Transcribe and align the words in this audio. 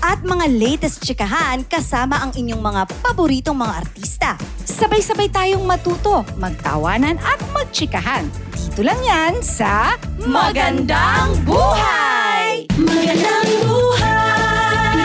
At 0.00 0.24
mga 0.24 0.48
latest 0.48 1.04
chikahan 1.04 1.60
kasama 1.68 2.24
ang 2.24 2.32
inyong 2.32 2.64
mga 2.64 2.82
paboritong 3.04 3.52
mga 3.52 3.74
artista. 3.84 4.32
Sabay-sabay 4.64 5.28
tayong 5.28 5.60
matuto, 5.68 6.24
magtawanan 6.40 7.20
at 7.20 7.36
magtsikahan. 7.52 8.24
Dito 8.56 8.80
lang 8.80 8.96
yan 9.04 9.44
sa 9.44 10.00
Magandang 10.24 11.36
Buhay! 11.44 12.64
Magandang 12.80 13.50
Buhay! 13.68 14.96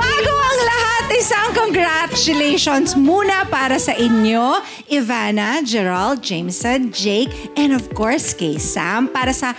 Bago 0.00 0.32
ang 0.32 0.60
lahat, 0.64 1.04
isang 1.20 1.50
congratulations 1.52 2.96
muna 2.96 3.44
para 3.52 3.76
sa 3.76 3.92
inyo, 3.92 4.64
Ivana, 4.88 5.60
Gerald, 5.60 6.24
Jameson, 6.24 6.88
Jake, 6.88 7.52
and 7.52 7.76
of 7.76 7.84
course 7.92 8.32
kay 8.32 8.56
Sam 8.56 9.12
para 9.12 9.36
sa 9.36 9.52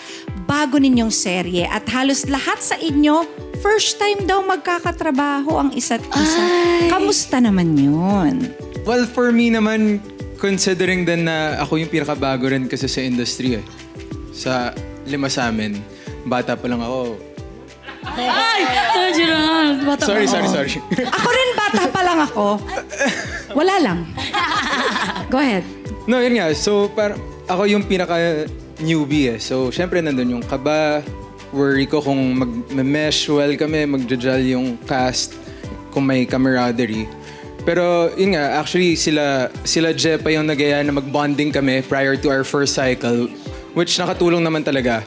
bago 0.50 0.82
ninyong 0.82 1.14
serye. 1.14 1.70
At 1.70 1.86
halos 1.94 2.26
lahat 2.26 2.58
sa 2.58 2.74
inyo, 2.82 3.22
first 3.62 3.96
time 3.96 4.26
daw 4.26 4.42
magkakatrabaho 4.42 5.58
ang 5.58 5.70
isa't 5.72 6.02
isa. 6.02 6.42
Kamusta 6.90 7.38
naman 7.38 7.78
yun? 7.78 8.50
Well, 8.84 9.06
for 9.06 9.30
me 9.30 9.54
naman, 9.54 10.02
considering 10.36 11.06
din 11.06 11.30
na 11.30 11.62
ako 11.62 11.78
yung 11.78 11.90
pinakabago 11.90 12.50
rin 12.50 12.66
kasi 12.66 12.90
sa 12.90 13.00
industry 13.00 13.62
eh. 13.62 13.66
Sa 14.34 14.74
lima 15.06 15.30
sa 15.30 15.48
amin, 15.48 15.78
bata 16.26 16.58
pa 16.58 16.66
lang 16.66 16.82
ako. 16.82 17.16
Ay! 18.02 18.66
Ay, 18.66 19.10
Gerald! 19.14 19.86
Bata 19.86 20.04
Sorry, 20.10 20.26
pa 20.26 20.32
sorry, 20.34 20.48
ako. 20.50 20.56
sorry. 20.58 20.72
Ako 21.22 21.28
rin 21.30 21.50
bata 21.54 21.84
pa 21.86 22.02
lang 22.02 22.20
ako. 22.20 22.46
Wala 23.54 23.76
lang. 23.78 24.00
Go 25.30 25.38
ahead. 25.38 25.62
no, 26.10 26.18
yun 26.18 26.34
nga. 26.36 26.50
So, 26.58 26.90
par 26.90 27.14
ako 27.46 27.70
yung 27.70 27.86
pinaka-newbie 27.86 29.36
eh. 29.36 29.40
So, 29.40 29.70
syempre 29.70 30.02
nandun 30.02 30.34
yung 30.34 30.46
kaba, 30.46 31.06
worry 31.52 31.88
ko 31.88 32.00
kung 32.00 32.40
mag-mesh 32.40 33.28
well 33.28 33.52
kami, 33.56 33.88
mag-judge 33.88 34.52
yung 34.52 34.80
cast, 34.88 35.36
kung 35.92 36.08
may 36.08 36.24
camaraderie. 36.24 37.08
Pero 37.62 38.10
yun 38.18 38.34
nga, 38.34 38.58
actually 38.58 38.98
sila, 38.98 39.54
sila 39.62 39.94
Je 39.94 40.18
pa 40.18 40.34
yung 40.34 40.50
nagaya 40.50 40.82
na 40.82 40.96
mag-bonding 40.96 41.54
kami 41.54 41.86
prior 41.86 42.18
to 42.18 42.32
our 42.34 42.42
first 42.42 42.74
cycle, 42.74 43.30
which 43.78 44.02
nakatulong 44.02 44.42
naman 44.42 44.66
talaga. 44.66 45.06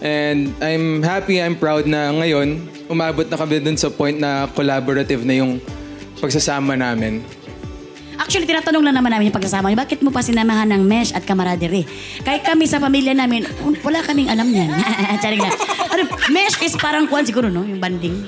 And 0.00 0.56
I'm 0.64 1.04
happy, 1.04 1.44
I'm 1.44 1.60
proud 1.60 1.84
na 1.84 2.08
ngayon, 2.08 2.64
umabot 2.88 3.28
na 3.28 3.36
kami 3.36 3.60
dun 3.60 3.76
sa 3.76 3.92
point 3.92 4.16
na 4.16 4.48
collaborative 4.48 5.28
na 5.28 5.44
yung 5.44 5.60
pagsasama 6.24 6.72
namin. 6.72 7.20
Actually, 8.20 8.44
tinatanong 8.44 8.84
lang 8.84 8.94
naman 9.00 9.08
namin 9.16 9.32
yung 9.32 9.36
pagsasama 9.40 9.72
niyo, 9.72 9.80
bakit 9.80 10.04
mo 10.04 10.12
pa 10.12 10.20
sinamahan 10.20 10.68
ng 10.76 10.84
mesh 10.84 11.16
at 11.16 11.24
camaraderie? 11.24 11.88
Kahit 12.20 12.44
kami 12.44 12.68
sa 12.68 12.76
pamilya 12.76 13.16
namin, 13.16 13.48
wala 13.80 14.04
kaming 14.04 14.28
alam 14.28 14.52
niyan. 14.52 14.68
Charing 15.24 15.40
na. 15.40 15.50
Ano, 15.88 16.04
mesh 16.28 16.60
is 16.60 16.76
parang 16.76 17.08
kwan 17.08 17.24
siguro, 17.24 17.48
no? 17.48 17.64
Yung 17.64 17.80
banding. 17.80 18.20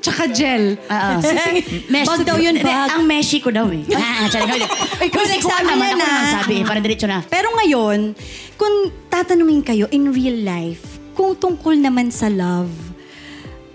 Tsaka 0.00 0.32
gel. 0.32 0.80
Oo. 0.80 1.12
mesh. 1.92 2.08
Bag 2.08 2.24
daw 2.24 2.40
yun, 2.40 2.56
bag. 2.64 2.96
Ang 2.96 3.04
meshi 3.04 3.44
ko 3.44 3.52
daw 3.52 3.68
eh. 3.68 3.84
Ah, 3.92 4.24
na. 4.32 4.66
Ikaw 5.04 5.22
nagsabi 5.28 5.64
naman, 5.68 5.92
ako 5.92 6.00
naman 6.00 6.24
sabi 6.32 6.54
eh, 6.56 6.64
para 6.64 6.78
diretso 6.80 7.04
na. 7.04 7.20
Pero 7.28 7.52
ngayon, 7.60 8.16
kung 8.56 8.88
tatanungin 9.12 9.60
kayo 9.60 9.84
in 9.92 10.08
real 10.08 10.40
life, 10.40 10.96
kung 11.12 11.36
tungkol 11.36 11.76
naman 11.76 12.08
sa 12.08 12.32
love, 12.32 12.72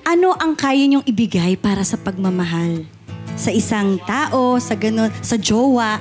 ano 0.02 0.34
ang 0.34 0.58
kaya 0.58 0.90
niyong 0.90 1.06
ibigay 1.06 1.54
para 1.54 1.86
sa 1.86 2.02
pagmamahal? 2.02 2.95
Sa 3.36 3.52
isang 3.52 4.00
tao, 4.08 4.58
sa 4.64 4.80
ganon, 4.80 5.12
sa 5.20 5.36
jowa. 5.36 6.00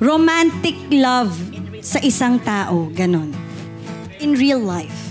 Romantic 0.00 0.76
love 0.92 1.32
sa 1.80 2.00
isang 2.00 2.40
tao, 2.40 2.88
ganon. 2.92 3.32
In 4.18 4.34
real 4.34 4.60
life. 4.60 5.06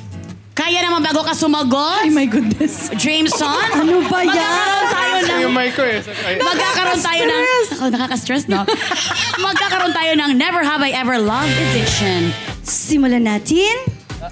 Kaya 0.55 0.81
naman 0.81 1.03
bago 1.03 1.21
ka 1.21 1.35
sumagot? 1.35 2.01
Ay 2.01 2.09
my 2.09 2.25
goodness. 2.25 2.89
Jameson? 2.95 3.45
Ano 3.79 4.01
ba 4.07 4.23
yan? 4.23 4.33
Magkakaroon 4.33 5.23
tayo 5.27 5.45
ng... 5.45 5.53
mic 5.53 5.71
ko 5.75 5.83
eh. 5.83 5.99
Magkakaroon 6.39 7.01
tayo 7.03 7.21
ng... 7.27 7.41
Oh, 7.83 7.89
nakaka-stress, 7.91 8.43
no? 8.47 8.63
Magkakaroon 9.45 9.93
tayo 9.93 10.11
ng 10.15 10.31
Never 10.33 10.63
Have 10.63 10.81
I 10.81 10.95
Ever 10.95 11.19
Loved 11.19 11.53
Edition. 11.69 12.31
Simulan 12.63 13.27
natin. 13.27 13.71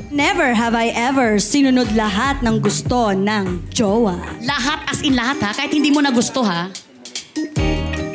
Never 0.10 0.56
have 0.56 0.74
I 0.74 0.90
ever 0.96 1.38
sinunod 1.38 1.92
lahat 1.94 2.42
ng 2.42 2.64
gusto 2.64 3.14
ng 3.14 3.70
jowa. 3.70 4.18
Lahat 4.42 4.80
as 4.90 5.04
in 5.04 5.14
lahat, 5.14 5.38
ha? 5.44 5.52
Kahit 5.54 5.76
hindi 5.76 5.92
mo 5.92 6.02
na 6.02 6.10
gusto, 6.10 6.42
ha? 6.42 6.72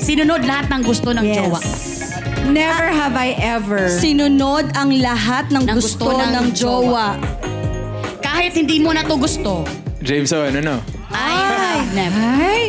Sinunod 0.08 0.40
lahat 0.48 0.72
ng 0.72 0.82
gusto 0.88 1.12
ng 1.12 1.20
jowa. 1.20 1.60
Never 2.48 2.88
have 2.88 3.12
I 3.12 3.36
ever. 3.36 3.92
Sinunod 3.92 4.72
ang 4.72 4.88
lahat 5.04 5.52
ng, 5.52 5.68
Ng 5.68 5.76
gusto, 5.76 6.08
gusto 6.08 6.16
ng 6.16 6.32
ng 6.32 6.46
jowa. 6.56 7.20
Kahit 8.24 8.56
hindi 8.56 8.80
mo 8.80 8.96
na 8.96 9.04
to 9.04 9.20
gusto. 9.20 9.68
Jameson, 10.00 10.56
ano? 10.56 10.80
Ay, 11.12 11.84
never. 11.92 12.24
Ay, 12.24 12.62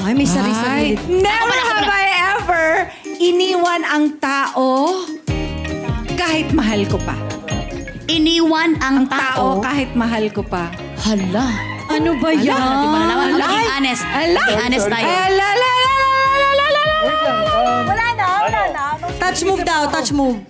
Ay, 0.00 0.12
may 0.16 0.24
ay. 0.24 0.32
sarili-sarili. 0.32 0.96
Never 1.20 1.58
Ako 1.60 1.76
have. 1.76 1.92
I 1.92 2.06
ever 2.32 2.66
iniwan 3.20 3.84
ang 3.84 4.16
tao 4.16 5.04
kahit 6.16 6.48
mahal 6.56 6.88
ko 6.88 6.96
pa. 7.04 7.20
Iniwan 8.08 8.80
ang, 8.80 9.04
Ang 9.04 9.12
tao 9.12 9.60
tao. 9.60 9.60
kahit 9.60 9.92
mahal 9.92 10.24
ko 10.32 10.40
pa. 10.40 10.72
Hala. 11.04 11.52
Ano 11.92 12.16
ba 12.16 12.32
yan? 12.32 12.56
Di 12.56 12.86
ba 12.88 12.98
nalaman? 13.04 13.28
Ay. 13.28 13.44
maging 13.44 13.68
honest. 13.76 14.04
Ala. 14.08 14.40
Maging 14.40 14.60
honest 14.64 14.86
tayo. 14.88 15.04
Ay, 15.04 15.28
la, 15.36 15.48
Wala 17.84 18.06
na, 18.14 18.26
wala 18.42 18.62
na. 18.68 18.82
Touch 19.18 19.40
move 19.44 19.62
daw, 19.62 19.80
touch 19.88 20.10
move. 20.12 20.38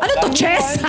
Ano 0.00 0.12
to, 0.16 0.28
chess? 0.32 0.80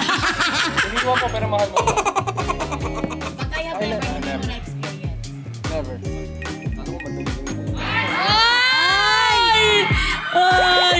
Ay! 8.11 9.85
Ay! 10.31 10.97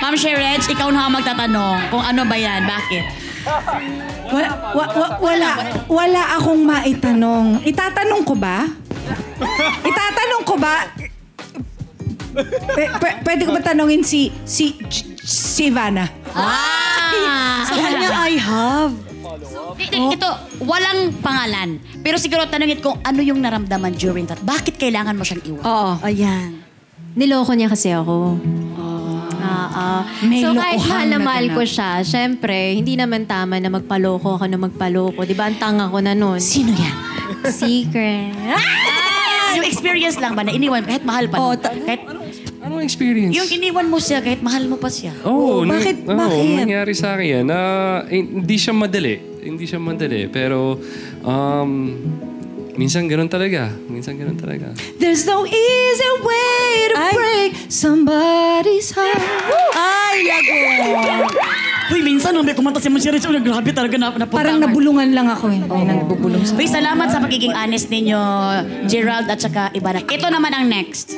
Ma'am 0.00 0.14
Sherech, 0.14 0.66
ikaw 0.66 0.88
na 0.90 1.08
ang 1.08 1.14
magtatanong 1.14 1.78
kung 1.88 2.02
ano 2.02 2.22
ba 2.24 2.36
yan, 2.36 2.62
bakit? 2.64 3.04
Wa- 4.24 4.52
wa- 4.72 4.92
wa- 4.94 5.14
wala, 5.20 5.50
wala 5.86 6.22
akong 6.34 6.62
maitanong. 6.64 7.60
Itatanong 7.62 8.22
ko 8.24 8.34
ba? 8.34 8.64
Itatanong 9.90 10.42
ko 10.44 10.54
ba? 10.56 10.88
P- 12.34 12.92
p- 12.92 13.18
pwede 13.22 13.42
ko 13.42 13.52
ba 13.52 13.62
tanongin 13.62 14.02
si 14.02 14.28
si 14.44 14.74
si 15.20 15.70
Ivana? 15.70 16.10
Ah! 16.30 17.62
Sa 17.64 17.74
kanya, 17.74 18.10
I 18.24 18.34
have. 18.36 18.94
Di- 19.74 19.88
di- 19.88 20.14
Ito, 20.14 20.30
walang 20.60 21.14
pangalan. 21.18 21.78
Pero 22.00 22.18
siguro 22.18 22.46
tanungin 22.46 22.78
kung 22.78 22.98
ano 23.00 23.18
yung 23.18 23.38
naramdaman 23.38 23.94
during 23.94 24.26
that. 24.26 24.38
Bakit 24.40 24.76
kailangan 24.76 25.14
mo 25.14 25.22
siyang 25.22 25.42
iwan? 25.44 25.62
Oo. 25.62 25.90
Ayan. 26.02 26.62
Niloko 27.14 27.54
niya 27.54 27.70
kasi 27.70 27.90
ako. 27.90 28.38
Oo. 29.44 29.88
May 30.24 30.42
so 30.42 30.50
kahit 30.52 30.78
lokohan 30.78 30.90
mahal 30.90 31.06
na 31.06 31.16
na 31.16 31.18
mahal 31.20 31.46
ko 31.50 31.62
siya, 31.62 32.02
syempre, 32.02 32.74
hindi 32.74 32.94
naman 32.94 33.24
tama 33.24 33.58
na 33.58 33.68
magpaloko 33.68 34.34
ako 34.34 34.44
na 34.46 34.58
magpaloko. 34.58 35.20
Di 35.22 35.34
ba? 35.34 35.46
Ang 35.46 35.58
tanga 35.58 35.86
ko 35.86 35.98
na 35.98 36.14
nun. 36.14 36.38
Sino 36.38 36.70
yan? 36.70 36.94
Secret. 37.44 38.34
Ah, 38.50 39.54
yung 39.54 39.66
experience 39.66 40.16
lang 40.16 40.34
ba 40.34 40.42
na 40.42 40.50
iniwan 40.50 40.82
kahit 40.82 41.02
mahal 41.02 41.26
pa? 41.26 41.36
Oh, 41.36 41.52
nun? 41.52 41.60
ta- 41.60 41.74
kahit, 41.76 42.02
Anong 42.64 42.80
experience? 42.80 43.32
yung 43.34 43.50
iniwan 43.50 43.84
mo 43.84 44.00
siya 44.00 44.18
kahit 44.18 44.40
mahal 44.40 44.64
mo 44.64 44.76
pa 44.76 44.88
siya. 44.88 45.12
Oo, 45.22 45.60
Oh, 45.60 45.60
nang- 45.62 45.76
bakit- 45.76 46.00
oo, 46.02 46.16
bakit? 46.16 46.56
nangyari 46.56 46.92
sa 46.92 47.12
akin 47.12 47.26
yan. 47.26 47.44
na 47.44 47.58
eh, 48.08 48.18
hindi 48.18 48.56
siya 48.56 48.72
madali. 48.72 49.14
Hindi 49.38 49.64
siya 49.64 49.76
madali. 49.76 50.24
Pero, 50.26 50.80
um, 51.20 51.70
minsan 52.74 53.04
ganun 53.04 53.28
talaga. 53.28 53.68
Minsan 53.84 54.16
ganun 54.16 54.34
talaga. 54.34 54.72
There's 54.96 55.22
no 55.22 55.44
easy 55.44 56.10
way 56.18 56.64
to 56.88 56.96
Ay. 56.96 57.12
break 57.12 57.50
somebody's 57.68 58.88
heart. 58.90 59.20
Ay, 59.76 60.24
lago. 60.24 60.56
Uy, 61.84 62.00
minsan 62.00 62.32
nung 62.32 62.42
may 62.42 62.56
kumanta 62.56 62.80
si 62.80 62.88
Sherech, 62.88 63.20
oh, 63.22 63.36
grabe 63.36 63.68
talaga 63.70 64.00
na, 64.00 64.08
napunta 64.10 64.40
Parang 64.40 64.56
ang- 64.56 64.64
nabulungan 64.64 65.12
lang 65.12 65.28
ako 65.28 65.52
eh. 65.52 65.60
Hindi 65.60 65.84
nagbubulong 65.84 66.42
sa... 66.42 66.56
Uy, 66.56 66.64
salamat 66.64 67.12
sa 67.12 67.20
pagiging 67.20 67.52
honest 67.52 67.92
ninyo, 67.92 68.16
Gerald 68.88 69.28
at 69.28 69.36
saka 69.36 69.68
Ivana. 69.70 70.00
Ito 70.00 70.32
naman 70.32 70.48
ang 70.50 70.64
next. 70.64 71.12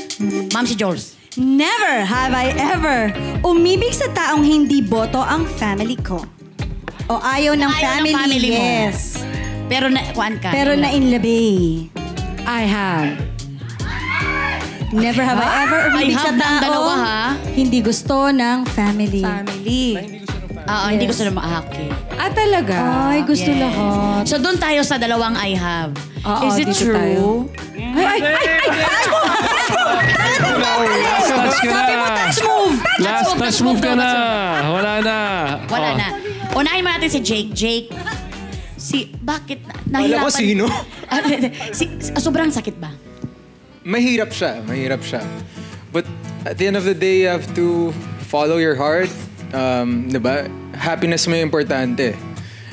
Ma'am 0.50 0.66
si 0.66 0.74
Jules. 0.74 1.14
Never 1.36 2.00
have 2.00 2.32
I 2.32 2.48
ever 2.56 3.12
umibig 3.44 3.92
sa 3.92 4.08
taong 4.08 4.40
hindi 4.40 4.80
boto 4.80 5.20
ang 5.20 5.44
family 5.44 6.00
ko. 6.00 6.24
O 7.06 7.20
ayaw 7.20 7.52
ng 7.52 7.60
Ayaw 7.60 7.68
ng 7.68 7.76
family, 7.76 8.12
family 8.16 8.48
mo. 8.50 8.56
yes. 8.56 9.20
Pero 9.68 9.92
na, 9.92 10.00
kuan 10.16 10.40
ka. 10.40 10.48
Pero 10.48 10.72
na 10.72 10.88
in 10.88 11.12
labi. 11.12 11.86
I 12.48 12.64
have. 12.64 13.20
Never 14.96 15.20
have 15.20 15.36
I 15.36 15.68
ever 15.68 15.80
umibig 15.92 16.16
I 16.16 16.24
sa 16.24 16.32
have 16.32 16.38
na 16.38 16.46
ang 16.46 16.56
tao. 16.56 16.64
dalawa, 16.64 16.92
ha? 16.96 17.22
Hindi 17.52 17.78
gusto 17.84 18.32
ng 18.32 18.58
family. 18.72 19.20
Family. 19.20 19.84
Oo, 20.66 20.86
hindi 20.88 21.04
gusto 21.04 21.22
na 21.22 21.30
ma- 21.30 21.62
ah, 22.16 22.30
talaga? 22.32 22.74
Ay, 23.12 23.20
gusto 23.22 23.50
lahat. 23.52 24.24
So 24.24 24.40
doon 24.40 24.56
tayo 24.56 24.80
sa 24.82 24.96
dalawang 24.96 25.36
I 25.36 25.52
have. 25.52 25.92
Oo, 26.24 26.48
Is 26.48 26.58
it 26.58 26.72
dito 26.72 26.90
true? 26.90 27.46
Ay, 27.96 28.04
ay, 28.04 28.20
ay, 28.28 28.46
ay, 28.46 28.68
touch 28.76 29.08
move! 29.08 29.32
Touch 30.12 30.38
move! 30.44 30.60
Last 31.00 31.30
touch 31.32 31.58
ka 31.58 31.70
na. 31.72 31.84
Touch 32.12 32.40
move! 32.44 32.76
Last 33.00 33.30
touch 33.34 33.58
move 33.64 33.80
ka 33.80 33.92
na. 33.96 34.08
Wala 34.70 34.92
na. 35.00 35.16
Wala 35.66 35.88
Oh. 35.88 35.96
na. 35.96 36.08
Unahin 36.56 36.82
mo 36.84 36.88
natin 36.88 37.10
si 37.10 37.20
Jake. 37.20 37.50
Jake, 37.52 37.88
si, 38.76 39.12
bakit 39.20 39.60
na, 39.88 40.00
Wala 40.00 40.24
ko 40.24 40.30
sino. 40.30 40.64
Ah, 41.06 41.22
si, 41.70 41.86
ah, 42.10 42.18
sobrang 42.18 42.50
sakit 42.50 42.82
ba? 42.82 42.90
Mahirap 43.86 44.34
siya, 44.34 44.58
mahirap 44.66 45.06
siya. 45.06 45.22
But 45.94 46.02
at 46.42 46.58
the 46.58 46.66
end 46.66 46.74
of 46.74 46.82
the 46.82 46.98
day, 46.98 47.22
you 47.22 47.30
have 47.30 47.46
to 47.54 47.94
follow 48.26 48.58
your 48.58 48.74
heart. 48.74 49.06
Um, 49.54 50.10
di 50.10 50.18
ba? 50.18 50.50
Happiness 50.74 51.30
mo 51.30 51.38
yung 51.38 51.46
importante. 51.46 52.18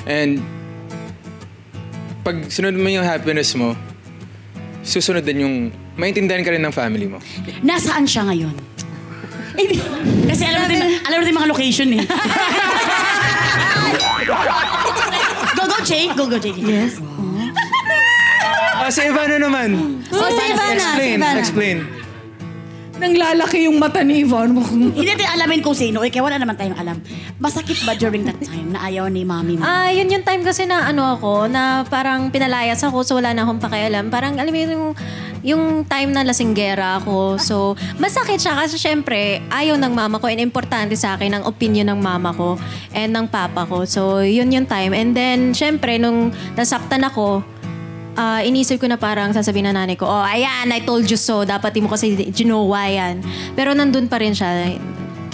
And 0.02 0.42
pag 2.26 2.50
sunod 2.50 2.74
mo 2.74 2.90
yung 2.90 3.06
happiness 3.06 3.54
mo, 3.54 3.78
susunod 4.84 5.24
din 5.24 5.40
yung 5.40 5.54
maintindihan 5.96 6.44
ka 6.44 6.52
rin 6.52 6.60
ng 6.60 6.70
family 6.70 7.08
mo. 7.08 7.18
Nasaan 7.64 8.04
siya 8.04 8.28
ngayon? 8.28 8.54
Kasi 10.28 10.42
alam 10.44 10.66
natin, 10.66 10.78
alam 11.02 11.16
natin 11.22 11.34
mga 11.34 11.48
location 11.48 11.88
eh. 11.94 12.02
go, 15.56 15.64
go, 15.64 15.78
Jake. 15.84 16.12
Go, 16.14 16.24
go, 16.26 16.38
Jake. 16.38 16.58
Yes. 16.58 16.98
Ah, 18.74 18.90
si 18.90 19.00
Ivana 19.06 19.38
naman. 19.38 20.02
Oh, 20.12 20.28
si 20.28 20.42
Ivana, 20.44 20.76
si 20.76 20.84
Explain, 20.84 21.16
Ivana. 21.16 21.38
explain. 21.40 21.76
Nang 23.04 23.20
lalaki 23.20 23.68
yung 23.68 23.76
mata 23.76 24.00
ni 24.00 24.24
Yvonne. 24.24 24.56
Hindi 24.96 25.04
natin 25.04 25.28
alamin 25.28 25.60
kung 25.60 25.76
sino. 25.76 26.00
Eh, 26.00 26.08
kaya 26.08 26.24
wala 26.24 26.40
naman 26.40 26.56
tayong 26.56 26.80
alam. 26.80 26.96
Masakit 27.36 27.84
ba 27.84 27.92
during 27.92 28.24
that 28.24 28.40
time 28.40 28.72
na 28.72 28.80
ayaw 28.80 29.12
ni 29.12 29.28
mami 29.28 29.60
mo? 29.60 29.62
Ah, 29.62 29.92
yun 29.92 30.08
yung 30.08 30.24
time 30.24 30.40
kasi 30.40 30.64
na 30.64 30.88
ano 30.88 31.04
ako, 31.12 31.44
na 31.52 31.84
parang 31.84 32.32
pinalayas 32.32 32.80
ako 32.80 33.04
so 33.04 33.20
wala 33.20 33.36
na 33.36 33.44
akong 33.44 33.60
pakialam. 33.60 34.08
Parang 34.08 34.40
alam 34.40 34.48
mo 34.48 34.56
yun, 34.56 34.70
yung, 34.72 34.86
yung 35.44 35.62
time 35.84 36.16
na 36.16 36.24
lasinggera 36.24 36.96
ako. 36.96 37.36
So, 37.36 37.76
masakit 38.00 38.40
siya 38.40 38.56
kasi 38.56 38.80
syempre, 38.80 39.44
ayaw 39.52 39.76
ng 39.76 39.92
mama 39.92 40.16
ko 40.16 40.32
and 40.32 40.40
importante 40.40 40.96
sa 40.96 41.20
akin 41.20 41.36
ang 41.36 41.44
opinion 41.44 41.92
ng 41.92 42.00
mama 42.00 42.32
ko 42.32 42.56
and 42.96 43.12
ng 43.12 43.28
papa 43.28 43.68
ko. 43.68 43.84
So, 43.84 44.24
yun 44.24 44.48
yung 44.48 44.64
time. 44.64 44.96
And 44.96 45.12
then, 45.12 45.52
syempre, 45.52 46.00
nung 46.00 46.32
nasaktan 46.56 47.04
ako, 47.04 47.44
ah 48.14 48.40
inisip 48.42 48.82
ko 48.82 48.86
na 48.86 48.98
parang 48.98 49.30
sasabihin 49.34 49.70
na 49.70 49.84
nanay 49.84 49.98
ko, 49.98 50.06
oh, 50.06 50.24
ayan, 50.24 50.70
I 50.70 50.82
told 50.82 51.06
you 51.06 51.18
so. 51.18 51.42
Dapat 51.42 51.78
mo 51.82 51.90
kasi 51.90 52.14
ginawa 52.30 52.86
yan. 52.86 53.22
Pero 53.54 53.74
nandun 53.74 54.06
pa 54.06 54.18
rin 54.22 54.34
siya. 54.34 54.74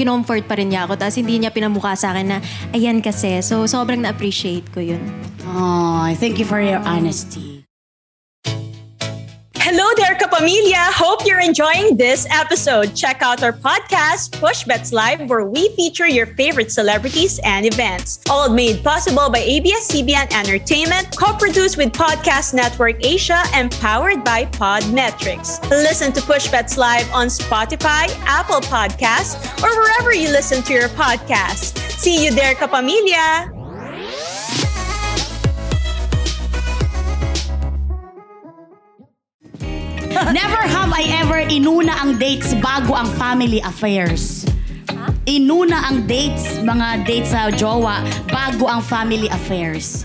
Kinomfort 0.00 0.48
pa 0.48 0.56
rin 0.56 0.72
niya 0.72 0.88
ako. 0.88 0.96
Tapos 0.96 1.16
hindi 1.20 1.36
niya 1.36 1.52
pinamukha 1.52 1.92
sa 1.98 2.16
akin 2.16 2.26
na, 2.26 2.38
ayan 2.72 3.04
kasi. 3.04 3.44
So, 3.44 3.68
sobrang 3.68 4.00
na-appreciate 4.00 4.64
ko 4.72 4.80
yun. 4.80 5.02
Oh, 5.44 6.08
thank 6.16 6.40
you 6.40 6.46
for 6.48 6.62
your 6.62 6.80
honesty. 6.86 7.49
Kapamilya! 10.40 10.90
Hope 10.94 11.26
you're 11.26 11.38
enjoying 11.38 11.98
this 11.98 12.26
episode. 12.30 12.96
Check 12.96 13.20
out 13.20 13.42
our 13.42 13.52
podcast, 13.52 14.32
Push 14.40 14.64
Bets 14.64 14.90
Live, 14.90 15.28
where 15.28 15.44
we 15.44 15.68
feature 15.76 16.08
your 16.08 16.24
favorite 16.24 16.72
celebrities 16.72 17.38
and 17.44 17.66
events. 17.66 18.20
All 18.30 18.48
made 18.48 18.82
possible 18.82 19.28
by 19.28 19.40
ABS-CBN 19.40 20.32
Entertainment, 20.32 21.14
co-produced 21.14 21.76
with 21.76 21.92
Podcast 21.92 22.54
Network 22.54 23.04
Asia, 23.04 23.42
and 23.52 23.70
powered 23.70 24.24
by 24.24 24.46
Podmetrics. 24.46 25.60
Listen 25.68 26.10
to 26.14 26.22
Push 26.22 26.48
Bets 26.48 26.78
Live 26.78 27.12
on 27.12 27.26
Spotify, 27.26 28.08
Apple 28.24 28.62
Podcasts, 28.62 29.36
or 29.62 29.68
wherever 29.68 30.14
you 30.14 30.28
listen 30.28 30.62
to 30.62 30.72
your 30.72 30.88
podcasts. 30.88 31.78
See 31.98 32.24
you 32.24 32.34
there, 32.34 32.54
Kapamilya! 32.54 33.59
Never 40.28 40.60
have 40.60 40.92
I 40.92 41.08
ever 41.24 41.40
inuna 41.48 41.96
ang 41.96 42.20
dates 42.20 42.52
bago 42.60 42.92
ang 42.92 43.08
family 43.16 43.64
affairs. 43.64 44.44
Inuna 45.24 45.88
ang 45.88 46.04
dates, 46.04 46.60
mga 46.60 47.08
dates 47.08 47.32
sa 47.32 47.48
jowa, 47.48 48.04
bago 48.28 48.68
ang 48.68 48.84
family 48.84 49.32
affairs. 49.32 50.04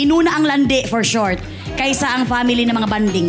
Inuna 0.00 0.32
ang 0.32 0.48
landi, 0.48 0.88
for 0.88 1.04
short, 1.04 1.36
kaysa 1.76 2.08
ang 2.08 2.24
family 2.24 2.64
ng 2.64 2.72
mga 2.72 2.88
banding. 2.88 3.28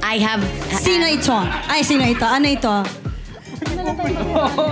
I 0.00 0.16
have... 0.16 0.40
Sino 0.80 1.04
ito? 1.04 1.36
Ay, 1.68 1.84
sino 1.84 2.00
ito? 2.08 2.24
Ano 2.24 2.46
ito? 2.48 2.74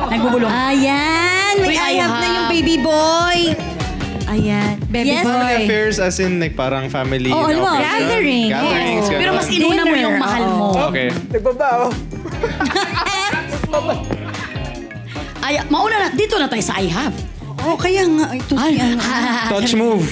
Nagbubulong. 0.08 0.48
Ayan! 0.48 1.60
May 1.60 1.74
Uy, 1.74 1.76
I 1.76 1.92
I 1.92 2.00
have 2.00 2.14
na 2.16 2.24
have. 2.24 2.32
yung 2.32 2.46
baby 2.48 2.76
boy. 2.80 3.38
Ayan. 4.28 4.76
Baby 4.86 5.10
yes. 5.10 5.24
boy. 5.24 5.32
Family 5.32 5.54
affairs 5.64 5.96
as 5.98 6.18
in 6.18 6.36
like 6.36 6.54
parang 6.54 6.88
family 6.88 7.28
mo, 7.28 7.42
occasion. 7.42 7.80
gathering. 7.80 8.48
Gatherings. 8.48 9.08
Ganun. 9.08 9.16
Pero 9.16 9.30
mas 9.32 9.48
inuna 9.48 9.82
mo 9.82 9.96
yung 9.96 10.18
mahal 10.18 10.42
mo. 10.46 10.66
Okay. 10.88 11.08
Nagbabao. 11.32 11.82
Ay, 15.40 15.56
mauna 15.66 15.96
na, 15.98 16.06
dito 16.12 16.36
na 16.36 16.44
tayo 16.44 16.60
sa 16.60 16.76
I 16.76 16.86
have. 16.86 17.16
Oh, 17.64 17.74
kaya 17.74 18.04
nga. 18.04 18.26
Ito 18.30 18.52
si 18.52 18.60
Ay, 18.60 18.76
ano. 18.76 19.00
Touch 19.48 19.72
move. 19.74 20.06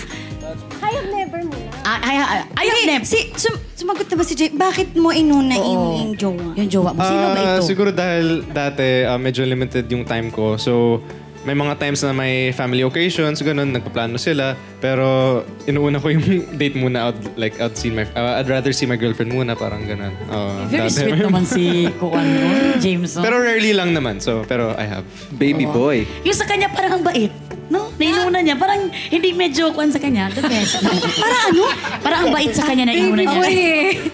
I, 1.87 1.87
I, 1.87 1.87
I, 1.87 2.19
I 2.57 2.65
have 2.67 2.75
Hindi, 2.75 2.89
never. 2.89 3.07
si, 3.07 3.31
sum- 3.39 3.61
sumagot 3.77 4.11
na 4.11 4.17
ba 4.17 4.25
si 4.27 4.35
Jay? 4.35 4.51
Bakit 4.51 4.99
mo 4.99 5.15
inuna 5.15 5.55
yung, 5.55 5.85
yung 5.95 6.12
jowa? 6.19 6.51
Yung 6.57 6.67
jowa 6.67 6.91
mo. 6.91 6.99
Sino 6.99 7.23
ba 7.23 7.31
Ah, 7.37 7.55
ito? 7.55 7.62
siguro 7.62 7.95
dahil 7.95 8.43
dati 8.45 9.07
ah, 9.07 9.15
medyo 9.15 9.47
limited 9.47 9.87
yung 9.87 10.03
time 10.03 10.27
ko. 10.29 10.59
So, 10.59 10.99
may 11.47 11.55
mga 11.55 11.79
times 11.79 12.03
na 12.03 12.11
may 12.11 12.51
family 12.51 12.83
occasions, 12.83 13.39
ganun, 13.39 13.71
nagpaplano 13.71 14.19
sila. 14.19 14.59
Pero, 14.83 15.41
inuuna 15.65 16.03
ko 16.03 16.11
yung 16.11 16.27
date 16.61 16.75
muna 16.75 17.09
out, 17.09 17.19
like, 17.39 17.55
out 17.63 17.79
see 17.79 17.95
my, 17.95 18.03
ah, 18.19 18.43
I'd 18.43 18.51
rather 18.51 18.75
see 18.75 18.85
my 18.85 18.99
girlfriend 18.99 19.31
muna, 19.31 19.55
parang 19.55 19.87
ganun. 19.87 20.11
Oo, 20.27 20.67
Very 20.67 20.91
dati. 20.91 21.07
sweet 21.07 21.23
naman 21.23 21.47
si 21.47 21.87
Kuan 22.03 22.27
mo, 22.27 22.51
Jameson. 22.83 23.23
Pero 23.23 23.39
rarely 23.39 23.71
lang 23.71 23.95
naman, 23.95 24.19
so, 24.19 24.43
pero 24.51 24.75
I 24.75 24.91
have. 24.91 25.07
Baby 25.39 25.71
boy. 25.71 26.03
yung 26.27 26.35
sa 26.35 26.51
kanya 26.51 26.67
parang 26.75 26.99
ang 26.99 27.05
bait. 27.07 27.31
No? 27.67 27.91
Nainuna 27.99 28.43
niya. 28.43 28.55
Parang 28.55 28.91
hindi 29.11 29.35
medyo 29.35 29.75
kuan 29.75 29.91
sa 29.91 29.99
kanya. 29.99 30.31
The 30.31 30.43
best. 30.43 30.79
parang 31.23 31.43
ano? 31.51 31.63
Parang 31.99 32.21
ang 32.27 32.31
bait 32.31 32.55
sa 32.55 32.63
kanya 32.63 32.91
na 32.91 32.95
inuna 32.95 33.23
niya. 33.27 33.43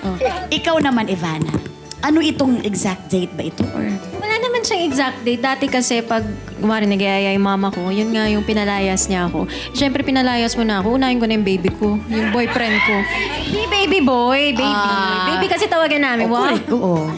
Oh. 0.05 0.17
Ikaw 0.49 0.77
naman, 0.81 1.09
Ivana. 1.09 1.53
Ano 2.01 2.25
itong 2.25 2.65
exact 2.65 3.13
date 3.13 3.31
ba 3.37 3.45
ito? 3.45 3.63
Or 3.77 3.85
Wala 4.19 4.32
exact 4.93 5.19
date. 5.25 5.41
Dati 5.41 5.67
kasi 5.73 6.05
pag 6.05 6.21
kumari 6.61 6.85
nagyayaya 6.85 7.33
yung 7.33 7.49
mama 7.49 7.73
ko, 7.73 7.89
yun 7.89 8.13
nga 8.13 8.29
yung 8.29 8.45
pinalayas 8.45 9.09
niya 9.09 9.27
ako. 9.27 9.49
Siyempre 9.73 10.05
pinalayas 10.05 10.53
mo 10.55 10.63
na 10.63 10.79
ako, 10.85 11.01
unahin 11.01 11.19
ko 11.19 11.25
na 11.27 11.35
yung 11.35 11.47
baby 11.49 11.73
ko, 11.73 11.97
yung 12.13 12.29
boyfriend 12.31 12.77
ko. 12.85 12.97
Hindi 13.49 13.65
baby 13.73 13.99
boy, 14.05 14.53
baby. 14.55 14.63
Ah. 14.63 15.33
baby 15.35 15.49
kasi 15.49 15.67
tawagan 15.67 16.05
namin. 16.05 16.29
wow. 16.29 16.53
correct, 16.53 16.69
oo. 16.71 17.09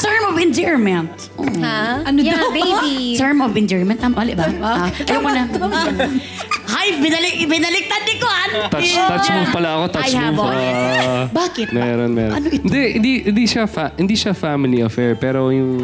Term 0.00 0.22
of 0.30 0.34
endearment. 0.38 1.12
Oh. 1.36 1.44
Ha? 1.60 2.06
Ano 2.08 2.18
yeah, 2.22 2.38
daw? 2.38 2.54
baby. 2.54 2.96
Term 3.20 3.42
of 3.42 3.52
endearment. 3.52 3.98
Tama, 4.00 4.24
mali 4.24 4.32
ba? 4.32 4.48
Ah, 4.62 4.88
ayoko 4.88 5.28
na. 5.28 5.44
Hi, 6.74 6.96
binalik, 6.96 7.44
binaliktad 7.44 8.02
ni 8.08 8.14
Kuan. 8.16 8.48
Touch, 8.72 8.92
touch 8.96 9.28
move 9.36 9.52
pala 9.52 9.68
ako, 9.78 9.84
touch 10.00 10.10
I 10.10 10.16
have, 10.16 10.32
move. 10.32 10.48
Ah, 10.48 11.24
Bakit? 11.28 11.76
Meron, 11.76 12.10
meron. 12.16 12.40
Ano 12.40 12.46
ito? 12.48 12.64
Hindi, 12.64 12.82
hindi, 12.98 13.12
hindi 13.28 13.44
siya 13.44 13.64
fa- 13.68 13.92
hindi 13.94 14.16
siya 14.16 14.32
family 14.32 14.80
affair, 14.80 15.12
pero 15.16 15.52
yung 15.52 15.80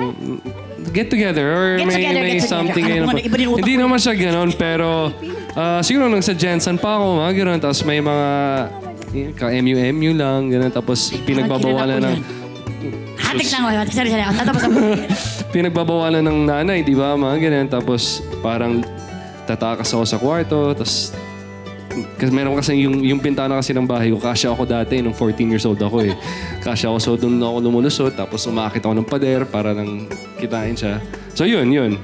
get 0.90 1.12
together 1.12 1.46
or 1.52 1.66
Get 1.76 1.86
may, 1.86 1.96
together, 2.00 2.20
may 2.20 2.32
get 2.40 2.48
together. 2.48 2.48
something 2.48 2.84
nga, 2.84 3.20
iba 3.20 3.36
din 3.36 3.48
utak 3.52 3.60
Hindi 3.62 3.74
naman 3.76 3.98
siya 4.00 4.14
ganon, 4.16 4.50
pero 4.56 5.12
ah, 5.54 5.80
siguro 5.84 6.08
nung 6.08 6.24
sa 6.24 6.32
Jensen 6.32 6.80
pa 6.80 6.96
ako, 6.96 7.20
mga 7.20 7.32
ganon, 7.36 7.58
tapos 7.60 7.80
may 7.84 8.00
mga 8.00 8.28
ka-MU-MU 9.36 10.10
lang, 10.16 10.48
ganon, 10.48 10.72
tapos 10.72 11.12
pinagbabawalan 11.28 12.00
ng 12.00 12.40
Hatik 13.30 13.48
lang. 13.54 13.62
wala. 13.62 13.86
Sorry, 13.86 14.10
sorry. 14.10 14.24
Tatapos 14.26 14.62
ako. 14.66 14.78
pinagbabawalan 15.54 16.22
ng 16.24 16.38
nanay, 16.50 16.82
di 16.82 16.98
ba? 16.98 17.14
Mga 17.14 17.36
ganyan. 17.38 17.66
Tapos 17.70 18.24
parang 18.42 18.82
tatakas 19.46 19.92
ako 19.94 20.04
sa 20.06 20.16
kwarto. 20.18 20.74
Tapos 20.74 21.14
kasi 21.90 22.30
meron 22.30 22.54
kasi 22.54 22.86
yung, 22.86 23.02
yung 23.02 23.18
pintana 23.18 23.58
kasi 23.58 23.74
ng 23.74 23.86
bahay 23.86 24.14
ko, 24.14 24.18
kasya 24.18 24.54
ako 24.54 24.62
dati 24.62 25.02
nung 25.02 25.14
14 25.14 25.46
years 25.46 25.66
old 25.66 25.78
ako 25.78 26.06
eh. 26.06 26.14
Kasya 26.62 26.90
ako, 26.90 26.98
so 26.98 27.10
doon 27.14 27.38
ako 27.38 27.56
lumulusot. 27.70 28.12
Tapos 28.18 28.46
umakit 28.50 28.82
ako 28.82 28.94
ng 28.98 29.06
pader 29.06 29.42
para 29.46 29.74
nang 29.74 30.10
kitain 30.40 30.72
siya. 30.74 30.98
So 31.36 31.44
yun, 31.44 31.68
yun. 31.68 32.00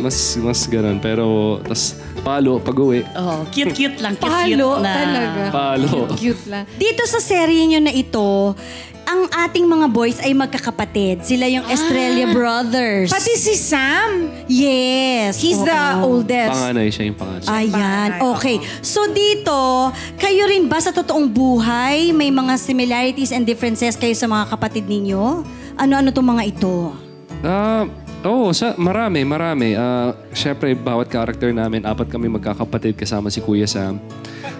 Mas, 0.00 0.34
mas 0.42 0.66
ganun. 0.66 0.98
Pero, 0.98 1.58
tas 1.62 1.94
palo 2.24 2.56
pag 2.58 2.74
uwi. 2.74 3.04
Oh, 3.14 3.44
cute-cute 3.52 4.00
lang. 4.00 4.16
Cute-cute 4.16 4.56
Palo 4.56 4.80
na. 4.80 4.92
talaga. 4.96 5.42
Palo. 5.52 5.94
Cute 6.16 6.44
lang. 6.48 6.64
Dito 6.74 7.04
sa 7.04 7.20
serye 7.20 7.62
nyo 7.68 7.80
na 7.84 7.92
ito, 7.92 8.56
ang 9.04 9.28
ating 9.28 9.68
mga 9.68 9.86
boys 9.92 10.16
ay 10.24 10.32
magkakapatid. 10.32 11.20
Sila 11.22 11.44
yung 11.44 11.68
Estrella 11.68 12.24
Brothers. 12.32 13.12
Pati 13.12 13.36
si 13.36 13.54
Sam. 13.54 14.32
Yes. 14.48 15.36
He's 15.36 15.60
the 15.60 15.76
Oo. 16.00 16.18
oldest. 16.18 16.56
Panganay 16.56 16.88
siya 16.88 17.12
yung 17.12 17.18
panganay. 17.20 17.68
Ayan, 17.68 18.08
okay. 18.32 18.56
So 18.80 19.04
dito, 19.12 19.92
kayo 20.16 20.48
rin 20.48 20.66
ba 20.66 20.80
sa 20.80 20.90
totoong 20.90 21.28
buhay, 21.28 22.16
may 22.16 22.32
mga 22.32 22.56
similarities 22.56 23.30
and 23.30 23.44
differences 23.44 23.94
kayo 23.94 24.16
sa 24.16 24.24
mga 24.24 24.48
kapatid 24.48 24.88
ninyo? 24.88 25.44
Ano-ano 25.76 26.08
tong 26.08 26.24
mga 26.24 26.44
ito? 26.48 27.03
Ah, 27.44 27.84
oo, 28.24 28.56
sa, 28.56 28.72
marami, 28.80 29.20
marami. 29.22 29.76
Ah, 29.76 30.16
Siyempre, 30.32 30.72
bawat 30.72 31.12
character 31.12 31.52
namin, 31.52 31.84
apat 31.84 32.08
kami 32.08 32.32
magkakapatid 32.32 32.96
kasama 32.96 33.28
si 33.28 33.44
Kuya 33.44 33.68
Sam. 33.68 34.00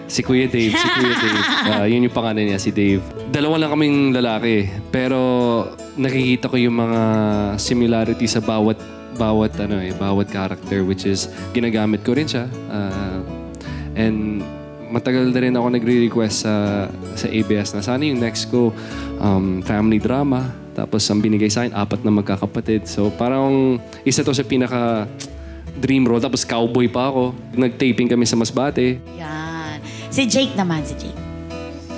Si 0.05 0.21
Kuya 0.21 0.45
Dave, 0.53 0.77
si 0.77 0.89
Kuya 0.93 1.15
Dave. 1.25 1.43
Ah, 1.65 1.87
yun 1.89 2.05
yung 2.05 2.13
pangalan 2.13 2.45
niya, 2.45 2.61
si 2.61 2.69
Dave. 2.77 3.01
Dalawa 3.33 3.57
lang 3.57 3.73
kaming 3.73 4.13
lalaki. 4.13 4.69
Pero 4.93 5.19
nakikita 5.97 6.53
ko 6.53 6.61
yung 6.61 6.77
mga 6.77 7.01
similarity 7.57 8.29
sa 8.29 8.45
bawat 8.45 8.77
bawat 9.15 9.55
ano 9.63 9.79
eh, 9.79 9.95
bawat 9.95 10.27
character 10.27 10.83
which 10.83 11.07
is 11.07 11.31
ginagamit 11.55 12.03
ko 12.05 12.13
rin 12.13 12.29
siya. 12.29 12.51
Ah, 12.69 13.23
and 13.97 14.43
matagal 14.91 15.31
na 15.31 15.41
rin 15.41 15.55
ako 15.55 15.67
nagre-request 15.71 16.37
sa 16.45 16.55
sa 17.15 17.27
ABS 17.31 17.73
na 17.75 17.83
sana 17.83 18.03
yung 18.05 18.21
next 18.21 18.51
ko 18.53 18.75
um, 19.23 19.63
family 19.63 20.03
drama. 20.03 20.51
Tapos 20.75 21.07
ang 21.07 21.23
binigay 21.23 21.49
sa 21.49 21.65
akin, 21.65 21.73
apat 21.73 22.03
na 22.03 22.11
magkakapatid. 22.11 22.91
So 22.91 23.09
parang 23.15 23.79
isa 24.03 24.27
to 24.27 24.35
sa 24.35 24.43
pinaka 24.43 25.07
dream 25.79 26.05
role. 26.05 26.21
Tapos 26.21 26.43
cowboy 26.43 26.91
pa 26.91 27.09
ako. 27.09 27.35
Nag-taping 27.55 28.11
kami 28.11 28.27
sa 28.27 28.35
Masbate. 28.35 28.99
Yan. 29.15 29.79
Si 30.11 30.27
Jake 30.27 30.55
naman, 30.59 30.83
si 30.83 30.99
Jake. 30.99 31.19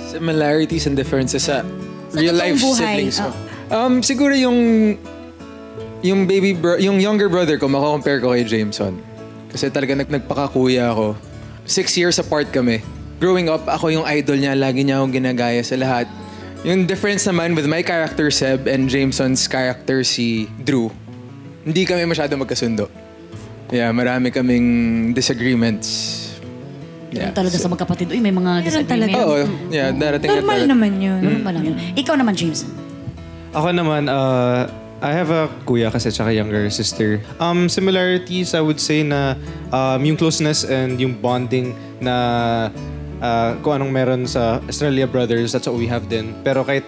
Similarities 0.07 0.85
and 0.87 0.95
differences 0.95 1.49
sa 1.49 1.65
real 2.15 2.37
life 2.37 2.57
siblings 2.61 3.19
ko. 3.19 3.29
Um, 3.67 3.99
siguro 3.99 4.31
yung 4.31 4.57
yung 6.05 6.29
baby 6.29 6.53
bro, 6.55 6.77
yung 6.79 7.01
younger 7.01 7.27
brother 7.27 7.57
ko, 7.59 7.67
mako-compare 7.67 8.21
ko 8.21 8.31
kay 8.31 8.45
Jameson. 8.45 9.01
Kasi 9.51 9.73
talaga 9.73 9.97
nag 9.97 10.07
nagpakakuya 10.07 10.93
ako. 10.93 11.17
Six 11.67 11.97
years 11.99 12.15
apart 12.21 12.53
kami. 12.53 12.79
Growing 13.17 13.49
up, 13.49 13.65
ako 13.65 13.89
yung 13.89 14.05
idol 14.05 14.37
niya. 14.37 14.53
Lagi 14.53 14.85
niya 14.85 15.01
akong 15.01 15.11
ginagaya 15.17 15.65
sa 15.65 15.75
lahat. 15.75 16.05
Yung 16.65 16.89
difference 16.89 17.25
naman 17.25 17.53
with 17.53 17.69
my 17.69 17.85
character, 17.85 18.31
Seb, 18.33 18.65
and 18.65 18.89
Jameson's 18.89 19.45
character, 19.45 20.01
si 20.01 20.49
Drew, 20.61 20.89
hindi 21.61 21.85
kami 21.85 22.07
masyado 22.07 22.33
magkasundo. 22.33 22.89
Yeah, 23.67 23.91
marami 23.91 24.31
kaming 24.31 25.11
disagreements. 25.11 26.15
Ganun 27.11 27.35
talaga 27.35 27.55
sa 27.55 27.67
magkapatid. 27.67 28.07
Uy, 28.11 28.19
may 28.19 28.31
mga 28.35 28.63
disagreement. 28.63 29.11
Oo, 29.15 29.43
yeah, 29.71 29.91
darating 29.91 30.27
at 30.27 30.39
Normal 30.39 30.63
darating. 30.63 30.71
naman 30.71 30.91
yun. 30.99 31.19
Pa 31.43 31.51
lang 31.51 31.63
yun. 31.63 31.75
Ikaw 31.95 32.15
naman, 32.15 32.33
Jameson. 32.35 32.71
Ako 33.55 33.71
naman, 33.71 34.11
uh, 34.11 34.67
I 34.97 35.11
have 35.13 35.29
a 35.29 35.47
kuya 35.63 35.93
kasi 35.93 36.09
tsaka 36.09 36.33
younger 36.33 36.67
sister. 36.73 37.21
Um, 37.37 37.69
similarities, 37.69 38.57
I 38.57 38.61
would 38.65 38.81
say 38.81 39.05
na 39.05 39.37
um, 39.69 40.01
yung 40.03 40.17
closeness 40.17 40.65
and 40.65 40.97
yung 40.97 41.15
bonding 41.21 41.77
na 42.01 42.69
uh, 43.21 43.57
kung 43.61 43.81
anong 43.81 43.91
meron 43.91 44.21
sa 44.27 44.59
Australia 44.65 45.05
Brothers, 45.05 45.53
that's 45.53 45.67
what 45.67 45.77
we 45.77 45.87
have 45.89 46.09
din. 46.09 46.33
Pero 46.43 46.63
kahit 46.63 46.85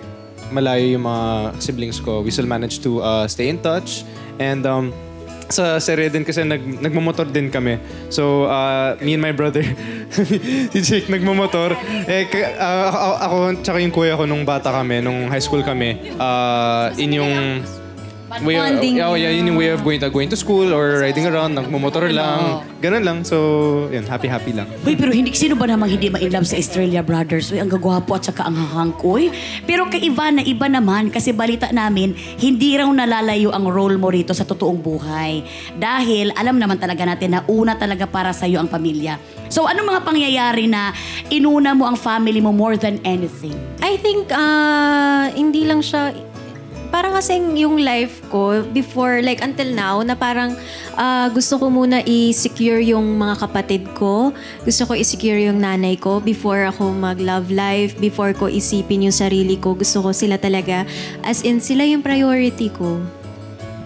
malayo 0.50 0.98
yung 0.98 1.05
mga 1.05 1.57
siblings 1.62 2.01
ko, 2.01 2.21
we 2.25 2.33
still 2.33 2.50
manage 2.50 2.81
to 2.81 3.00
uh, 3.01 3.25
stay 3.29 3.50
in 3.50 3.62
touch. 3.62 4.03
And 4.39 4.65
um, 4.65 4.95
sa 5.50 5.81
serye 5.81 6.13
din 6.13 6.21
kasi 6.21 6.45
nag, 6.45 6.62
nagmamotor 6.62 7.25
din 7.25 7.50
kami. 7.50 7.81
So, 8.13 8.45
uh, 8.45 8.95
me 9.01 9.17
and 9.17 9.24
my 9.25 9.33
brother, 9.33 9.65
si 10.74 10.79
Jake 10.86 11.09
nagmamotor. 11.09 11.74
Eh, 12.05 12.29
uh, 12.57 12.83
ako, 12.93 13.09
ako, 13.17 13.38
tsaka 13.65 13.77
yung 13.81 13.93
kuya 13.93 14.13
ko 14.13 14.29
nung 14.29 14.45
bata 14.45 14.69
kami, 14.69 15.01
nung 15.01 15.27
high 15.27 15.41
school 15.41 15.65
kami, 15.65 16.13
uh, 16.21 16.93
in 17.01 17.17
yung 17.17 17.65
way 18.45 18.55
of, 18.55 18.65
Bonding. 18.69 19.01
oh, 19.01 19.17
yeah, 19.17 19.33
yun 19.33 19.50
yung 19.50 19.57
way 19.57 19.69
of 19.74 19.81
going 19.81 20.00
to, 20.00 20.09
going 20.09 20.29
to 20.29 20.38
school 20.38 20.69
or 20.69 21.01
riding 21.01 21.25
around, 21.25 21.57
nagmamotor 21.57 22.07
lang. 22.13 22.62
Ganun 22.79 23.03
lang. 23.03 23.17
So, 23.25 23.89
yun, 23.89 24.05
happy-happy 24.05 24.53
lang. 24.53 24.69
Uy, 24.86 24.95
pero 24.95 25.12
hindi, 25.12 25.33
sino 25.33 25.57
ba 25.57 25.65
namang 25.65 25.98
hindi 25.98 26.07
ma-inlove 26.13 26.45
sa 26.45 26.55
Australia 26.55 27.01
Brothers? 27.01 27.51
Uy, 27.51 27.59
ang 27.59 27.67
gagwapo 27.67 28.15
at 28.15 28.29
saka 28.29 28.45
ang 28.45 28.55
hahangkoy. 28.55 29.33
Pero 29.65 29.89
kay 29.89 30.05
Ivana, 30.07 30.45
iba 30.45 30.69
naman 30.69 31.09
kasi 31.09 31.33
balita 31.33 31.74
namin, 31.74 32.13
hindi 32.39 32.77
raw 32.77 32.88
nalalayo 32.88 33.51
ang 33.51 33.65
role 33.67 33.98
mo 33.98 34.13
rito 34.13 34.31
sa 34.31 34.45
totoong 34.45 34.79
buhay. 34.79 35.43
Dahil 35.75 36.31
alam 36.38 36.62
naman 36.62 36.77
talaga 36.77 37.03
natin 37.03 37.36
na 37.36 37.41
una 37.50 37.75
talaga 37.75 38.05
para 38.05 38.31
sa'yo 38.31 38.62
ang 38.62 38.69
pamilya. 38.69 39.17
So, 39.50 39.65
ano 39.65 39.81
mga 39.81 40.05
pangyayari 40.05 40.69
na 40.69 40.93
inuna 41.33 41.74
mo 41.74 41.89
ang 41.89 41.98
family 41.98 42.38
mo 42.38 42.53
more 42.53 42.77
than 42.77 43.01
anything? 43.01 43.57
I 43.81 43.98
think, 43.98 44.29
ah, 44.29 45.33
hindi 45.33 45.65
lang 45.65 45.81
siya, 45.81 46.13
parang 46.89 47.13
kasing 47.17 47.53
yung 47.58 47.77
life 47.81 48.22
ko 48.34 48.65
before, 48.74 49.22
like 49.22 49.41
until 49.41 49.69
now, 49.69 50.01
na 50.01 50.17
parang 50.17 50.58
ah, 50.98 51.29
gusto 51.29 51.62
ko 51.62 51.69
muna 51.69 52.01
i-secure 52.03 52.81
yung 52.81 53.17
mga 53.17 53.46
kapatid 53.46 53.84
ko. 53.93 54.34
Gusto 54.65 54.89
ko 54.89 54.93
i-secure 54.98 55.39
yung 55.39 55.62
nanay 55.62 55.96
ko 55.96 56.19
before 56.19 56.65
ako 56.65 56.91
mag-love 56.93 57.53
life, 57.53 57.96
before 58.01 58.34
ko 58.34 58.50
isipin 58.50 59.05
yung 59.08 59.15
sarili 59.15 59.55
ko. 59.55 59.77
Gusto 59.77 60.01
ko 60.01 60.10
sila 60.12 60.41
talaga, 60.41 60.84
as 61.22 61.46
in, 61.46 61.62
sila 61.62 61.86
yung 61.86 62.01
priority 62.01 62.74
ko. 62.74 63.00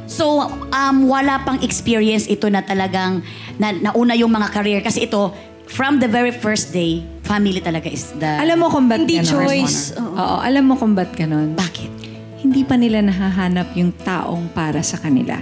So, 0.07 0.45
um, 0.71 1.07
wala 1.07 1.41
pang 1.41 1.59
experience 1.63 2.27
ito 2.27 2.45
na 2.51 2.61
talagang 2.61 3.23
na, 3.57 3.71
nauna 3.71 4.13
yung 4.13 4.31
mga 4.31 4.51
career. 4.51 4.79
Kasi 4.83 5.07
ito, 5.07 5.31
from 5.67 5.97
the 5.97 6.07
very 6.07 6.31
first 6.31 6.69
day, 6.69 7.01
family 7.23 7.63
talaga 7.63 7.89
is 7.89 8.11
the... 8.19 8.29
Alam 8.39 8.61
mo 8.61 8.67
kung 8.69 8.85
ba't 8.85 9.03
Hindi 9.03 9.23
ganon? 9.23 9.47
choice. 9.47 9.95
Oo, 9.97 10.35
alam 10.43 10.69
mo 10.69 10.75
kung 10.77 10.93
ba't 10.93 11.11
ganon? 11.15 11.55
Bakit? 11.57 12.02
Hindi 12.43 12.67
pa 12.67 12.75
nila 12.75 12.99
nahahanap 12.99 13.71
yung 13.79 13.95
taong 14.03 14.51
para 14.51 14.83
sa 14.83 14.99
kanila. 14.99 15.39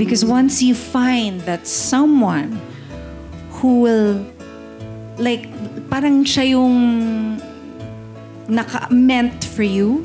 Because 0.00 0.24
once 0.24 0.64
you 0.64 0.72
find 0.72 1.44
that 1.44 1.68
someone 1.68 2.56
who 3.60 3.84
will, 3.84 4.24
like, 5.20 5.44
parang 5.92 6.24
siya 6.24 6.56
yung 6.56 6.74
naka, 8.48 8.88
meant 8.88 9.44
for 9.44 9.62
you, 9.62 10.00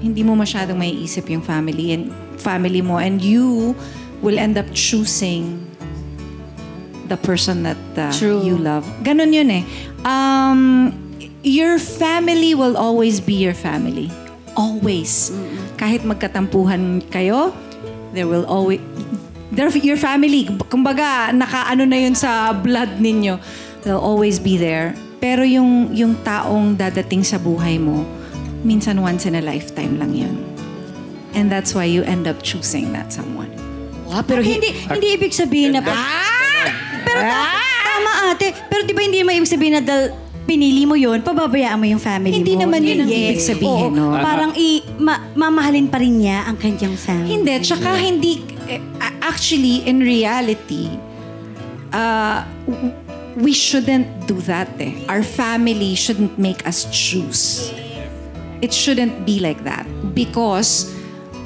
hindi 0.00 0.24
mo 0.24 0.34
masyadong 0.34 0.80
maiisip 0.80 1.28
yung 1.28 1.44
family 1.44 1.92
and 1.92 2.10
family 2.40 2.82
mo 2.82 2.98
and 2.98 3.22
you 3.22 3.76
will 4.24 4.40
end 4.40 4.58
up 4.58 4.66
choosing 4.74 5.60
the 7.06 7.16
person 7.20 7.62
that 7.62 7.78
uh, 7.94 8.10
you 8.42 8.56
love. 8.56 8.88
Ganon 9.04 9.30
yun 9.36 9.50
eh. 9.52 9.64
Um, 10.02 10.90
your 11.42 11.78
family 11.78 12.54
will 12.54 12.76
always 12.76 13.20
be 13.20 13.34
your 13.34 13.54
family. 13.54 14.10
Always. 14.54 15.32
Kahit 15.76 16.04
magkatampuhan 16.04 17.08
kayo, 17.08 17.52
there 18.12 18.28
will 18.28 18.44
always... 18.44 18.80
They're 19.52 19.68
your 19.76 20.00
family. 20.00 20.48
Kumbaga, 20.72 21.28
nakaano 21.32 21.84
na 21.84 21.98
yun 22.00 22.16
sa 22.16 22.56
blood 22.56 22.96
ninyo. 23.00 23.36
They'll 23.84 24.00
always 24.00 24.40
be 24.40 24.56
there. 24.56 24.96
Pero 25.20 25.44
yung, 25.44 25.92
yung 25.92 26.16
taong 26.24 26.80
dadating 26.80 27.20
sa 27.20 27.36
buhay 27.36 27.76
mo, 27.76 28.04
minsan 28.64 29.04
once 29.04 29.28
in 29.28 29.36
a 29.36 29.44
lifetime 29.44 30.00
lang 30.00 30.16
yun. 30.16 30.34
And 31.36 31.52
that's 31.52 31.76
why 31.76 31.84
you 31.84 32.00
end 32.04 32.24
up 32.28 32.40
choosing 32.40 32.92
that 32.96 33.12
someone. 33.12 33.52
Wow, 34.08 34.24
pero 34.24 34.40
hi- 34.44 34.56
hindi, 34.60 34.72
hindi 34.88 35.06
ibig 35.16 35.32
sabihin 35.32 35.76
na... 35.76 35.80
Pero 35.80 37.20
ta- 37.20 37.60
tama 37.84 38.12
ate. 38.32 38.52
Pero 38.68 38.80
di 38.84 38.92
ba 38.92 39.00
hindi 39.04 39.20
naman 39.20 39.40
ibig 39.40 39.52
sabihin 39.52 39.80
na 39.80 39.82
dahil 39.84 40.12
pinili 40.42 40.84
mo 40.84 40.94
yun, 40.94 41.22
pababayaan 41.22 41.78
mo 41.78 41.86
yung 41.86 42.02
family 42.02 42.42
Hindi 42.42 42.58
mo. 42.58 42.66
naman 42.66 42.80
yun 42.82 42.98
ang 43.02 43.10
ibig 43.10 43.40
sabihin, 43.40 43.90
Oo. 43.92 44.12
no? 44.12 44.18
Parang 44.18 44.52
i, 44.54 44.82
ma- 44.98 45.22
mamahalin 45.32 45.86
pa 45.86 46.02
rin 46.02 46.18
niya 46.18 46.44
ang 46.44 46.58
kanyang 46.58 46.98
family. 46.98 47.38
Hindi, 47.38 47.52
tsaka 47.62 47.94
hindi, 47.94 48.32
eh, 48.66 48.82
a- 48.98 49.18
actually, 49.22 49.86
in 49.86 50.02
reality, 50.02 50.90
uh, 51.90 52.42
w- 52.66 52.92
we 53.38 53.52
shouldn't 53.52 54.26
do 54.26 54.36
that 54.44 54.68
eh. 54.76 54.92
Our 55.08 55.22
family 55.22 55.94
shouldn't 55.94 56.36
make 56.36 56.66
us 56.66 56.84
choose. 56.90 57.70
It 58.60 58.70
shouldn't 58.70 59.24
be 59.24 59.40
like 59.40 59.64
that. 59.64 59.86
Because, 60.12 60.90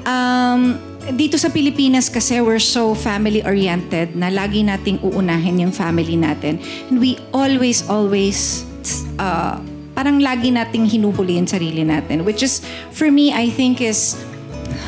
um, 0.04 0.76
dito 1.06 1.38
sa 1.38 1.48
Pilipinas 1.48 2.10
kasi 2.10 2.42
we're 2.42 2.58
so 2.58 2.90
family-oriented 2.92 4.18
na 4.18 4.26
lagi 4.26 4.66
nating 4.66 4.98
uunahin 5.00 5.62
yung 5.62 5.70
family 5.70 6.18
natin. 6.18 6.58
And 6.90 6.98
we 6.98 7.16
always, 7.30 7.86
always, 7.86 8.66
uh, 9.16 9.58
parang 9.96 10.20
lagi 10.20 10.52
nating 10.52 10.86
hinuhuli 10.86 11.40
yung 11.40 11.48
sarili 11.48 11.82
natin. 11.82 12.26
Which 12.26 12.44
is, 12.44 12.60
for 12.92 13.08
me, 13.08 13.32
I 13.32 13.48
think 13.48 13.80
is 13.80 14.18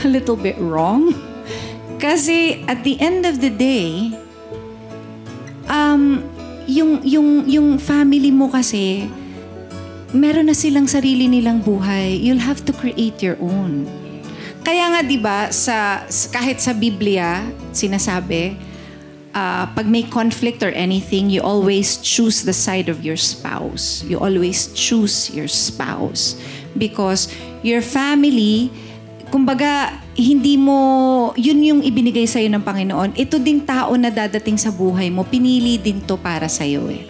a 0.04 0.08
little 0.08 0.36
bit 0.36 0.60
wrong. 0.60 1.14
Kasi 2.04 2.62
at 2.68 2.84
the 2.84 2.94
end 3.00 3.26
of 3.26 3.40
the 3.42 3.50
day, 3.50 4.14
um, 5.66 6.22
yung, 6.68 7.00
yung, 7.02 7.48
yung 7.48 7.68
family 7.80 8.30
mo 8.30 8.52
kasi, 8.52 9.08
meron 10.12 10.46
na 10.46 10.54
silang 10.54 10.86
sarili 10.86 11.26
nilang 11.26 11.64
buhay. 11.64 12.16
You'll 12.20 12.44
have 12.44 12.62
to 12.68 12.72
create 12.76 13.18
your 13.24 13.36
own. 13.40 13.88
Kaya 14.68 14.84
nga 14.92 15.00
'di 15.00 15.16
ba 15.16 15.48
sa 15.48 16.04
kahit 16.28 16.60
sa 16.60 16.76
Biblia 16.76 17.40
sinasabi 17.72 18.52
ah, 19.34 19.68
pag 19.72 19.88
may 19.88 20.04
conflict 20.04 20.62
or 20.62 20.72
anything, 20.72 21.28
you 21.28 21.40
always 21.42 21.98
choose 22.00 22.44
the 22.44 22.54
side 22.54 22.88
of 22.88 23.04
your 23.04 23.16
spouse. 23.16 24.04
You 24.04 24.20
always 24.20 24.72
choose 24.72 25.32
your 25.34 25.48
spouse 25.48 26.36
because 26.76 27.32
your 27.64 27.82
family 27.82 28.70
kumbaga 29.28 29.92
hindi 30.16 30.56
mo 30.56 31.30
yun 31.36 31.60
yung 31.62 31.80
ibinigay 31.84 32.24
sa 32.26 32.40
ng 32.40 32.64
Panginoon. 32.64 33.14
Ito 33.14 33.38
ding 33.38 33.62
tao 33.62 33.94
na 33.94 34.10
dadating 34.10 34.56
sa 34.58 34.72
buhay 34.72 35.12
mo, 35.12 35.22
pinili 35.22 35.78
din 35.78 36.02
to 36.02 36.16
para 36.18 36.48
sa 36.50 36.64
eh. 36.64 37.04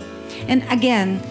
And 0.49 0.65
again, 0.69 1.23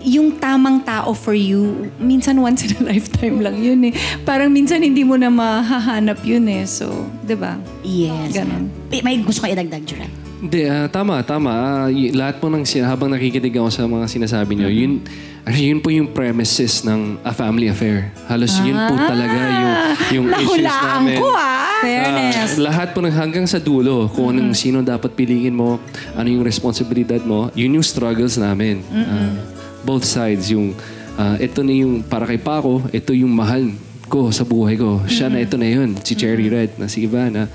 yung 0.00 0.32
tamang 0.32 0.80
tao 0.80 1.10
for 1.10 1.32
you, 1.32 1.90
minsan 1.96 2.38
once 2.38 2.62
in 2.62 2.76
a 2.76 2.82
lifetime 2.90 3.38
lang 3.38 3.56
yun 3.56 3.82
eh. 3.84 3.92
Parang 4.22 4.48
minsan 4.48 4.78
hindi 4.78 5.02
mo 5.02 5.14
na 5.14 5.28
mahahanap 5.28 6.22
yun 6.22 6.46
eh. 6.46 6.64
So, 6.64 6.90
di 7.20 7.34
ba? 7.34 7.58
Yes. 7.82 8.32
Ganon. 8.32 8.70
May- 8.88 9.02
May 9.02 9.16
gusto 9.18 9.42
ko 9.42 9.48
idagdag, 9.48 9.82
Juray. 9.82 10.08
Hindi, 10.38 10.70
ah, 10.70 10.86
tama, 10.86 11.18
tama. 11.20 11.50
Ah, 11.50 11.86
y- 11.88 12.14
lahat 12.14 12.38
po 12.38 12.46
ng 12.46 12.62
sin- 12.62 12.86
habang 12.86 13.10
nakikinig 13.10 13.50
ako 13.52 13.68
sa 13.68 13.82
mga 13.84 14.06
sinasabi 14.06 14.54
niyo, 14.54 14.70
yun, 14.70 15.02
actually, 15.42 15.66
yun 15.66 15.82
po 15.82 15.90
yung 15.90 16.06
premises 16.08 16.86
ng 16.86 17.18
a 17.20 17.34
family 17.34 17.66
affair. 17.66 18.14
Halos 18.30 18.54
yun 18.62 18.78
po 18.86 18.94
talaga 18.94 19.34
yung, 19.34 19.74
yung 20.14 20.26
issues 20.30 20.62
namin. 20.70 21.18
ko 21.18 21.34
ah! 21.34 21.66
Ah, 21.78 22.46
lahat 22.56 22.90
po 22.90 23.02
ng 23.02 23.10
hanggang 23.10 23.46
sa 23.46 23.58
dulo, 23.58 24.06
kung 24.08 24.30
anong 24.30 24.54
sino 24.54 24.78
dapat 24.78 25.10
piliin 25.12 25.54
mo, 25.54 25.78
ano 26.14 26.26
yung 26.26 26.42
responsibilidad 26.42 27.18
mo, 27.20 27.50
yun 27.52 27.74
yung 27.74 27.82
struggles 27.82 28.34
namin. 28.34 28.78
Ah, 28.88 29.57
both 29.88 30.04
sides, 30.04 30.52
yung 30.52 30.76
ah, 31.16 31.40
ito 31.40 31.64
na 31.64 31.72
yung 31.72 32.04
para 32.04 32.28
kay 32.28 32.36
Paco, 32.36 32.84
ito 32.92 33.16
yung 33.16 33.32
mahal 33.32 33.72
ko 34.12 34.28
sa 34.28 34.44
buhay 34.44 34.76
ko. 34.76 35.00
Siya 35.08 35.32
na 35.32 35.40
ito 35.40 35.56
na 35.56 35.64
yun, 35.64 35.96
si 36.04 36.12
Cherry 36.12 36.52
Red 36.52 36.76
na 36.76 36.92
si 36.92 37.08
Ivana. 37.08 37.48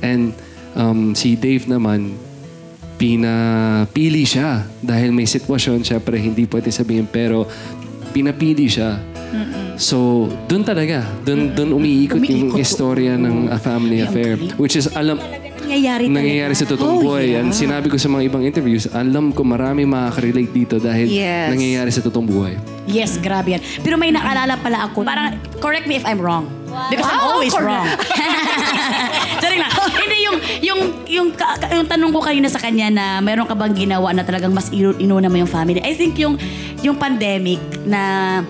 And 0.00 0.32
um, 0.72 1.12
si 1.12 1.36
Dave 1.36 1.68
naman, 1.68 2.16
pinapili 2.96 4.24
siya. 4.24 4.64
Dahil 4.80 5.12
may 5.12 5.28
sitwasyon, 5.28 5.84
syempre 5.84 6.16
hindi 6.16 6.48
pwede 6.48 6.72
sabihin 6.72 7.04
pero 7.04 7.44
pinapili 8.16 8.64
siya. 8.64 9.00
So, 9.74 10.30
doon 10.46 10.62
talaga, 10.62 11.02
doon 11.26 11.50
doon 11.58 11.82
umiikot, 11.82 12.22
yung 12.22 12.54
istorya 12.54 13.18
ng 13.18 13.50
a 13.50 13.58
family 13.58 14.06
affair 14.06 14.38
which 14.54 14.78
is 14.78 14.86
alam 14.94 15.18
Nangyayari 15.64 16.04
talaga. 16.04 16.18
nangyayari 16.20 16.54
sa 16.54 16.64
totoong 16.66 16.98
buhay. 17.00 17.26
And 17.34 17.48
sinabi 17.50 17.86
ko 17.88 17.96
sa 17.96 18.06
mga 18.06 18.22
ibang 18.26 18.42
interviews, 18.42 18.84
alam 18.86 19.32
ko 19.32 19.40
marami 19.42 19.82
makaka-relate 19.82 20.52
dito 20.52 20.76
dahil 20.76 21.08
Yes. 21.08 21.48
nangyayari 21.48 21.88
sa 21.88 22.00
totoong 22.00 22.28
buhay. 22.28 22.54
Yes, 22.84 23.16
grabe 23.16 23.56
yan. 23.56 23.62
Pero 23.80 23.96
may 23.96 24.12
naalala 24.12 24.60
pala 24.60 24.84
ako. 24.84 25.02
Parang, 25.02 25.32
correct 25.56 25.88
me 25.88 25.96
if 25.96 26.04
I'm 26.04 26.20
wrong. 26.20 26.44
Because 26.90 27.06
I'm 27.06 27.24
always 27.24 27.54
wrong. 27.56 27.86
Sorry 29.42 29.56
lang. 29.56 29.72
Hindi, 29.94 30.16
yung, 30.22 30.36
yung, 30.60 30.80
yung, 31.06 31.26
yung 31.70 31.86
tanong 31.86 32.10
ko 32.10 32.20
kanina 32.20 32.46
sa 32.46 32.58
kanya 32.58 32.90
na 32.90 33.04
meron 33.18 33.46
ka 33.46 33.54
bang 33.54 33.72
ginawa 33.72 34.12
na 34.12 34.20
talagang 34.20 34.52
mas 34.52 34.68
inu- 34.68 34.96
inuna 34.96 35.26
mo 35.26 35.36
yung 35.36 35.48
family. 35.48 35.80
I 35.80 35.94
think 35.94 36.18
yung, 36.18 36.36
yung 36.80 36.94
pandemic 36.94 37.56
na 37.82 38.42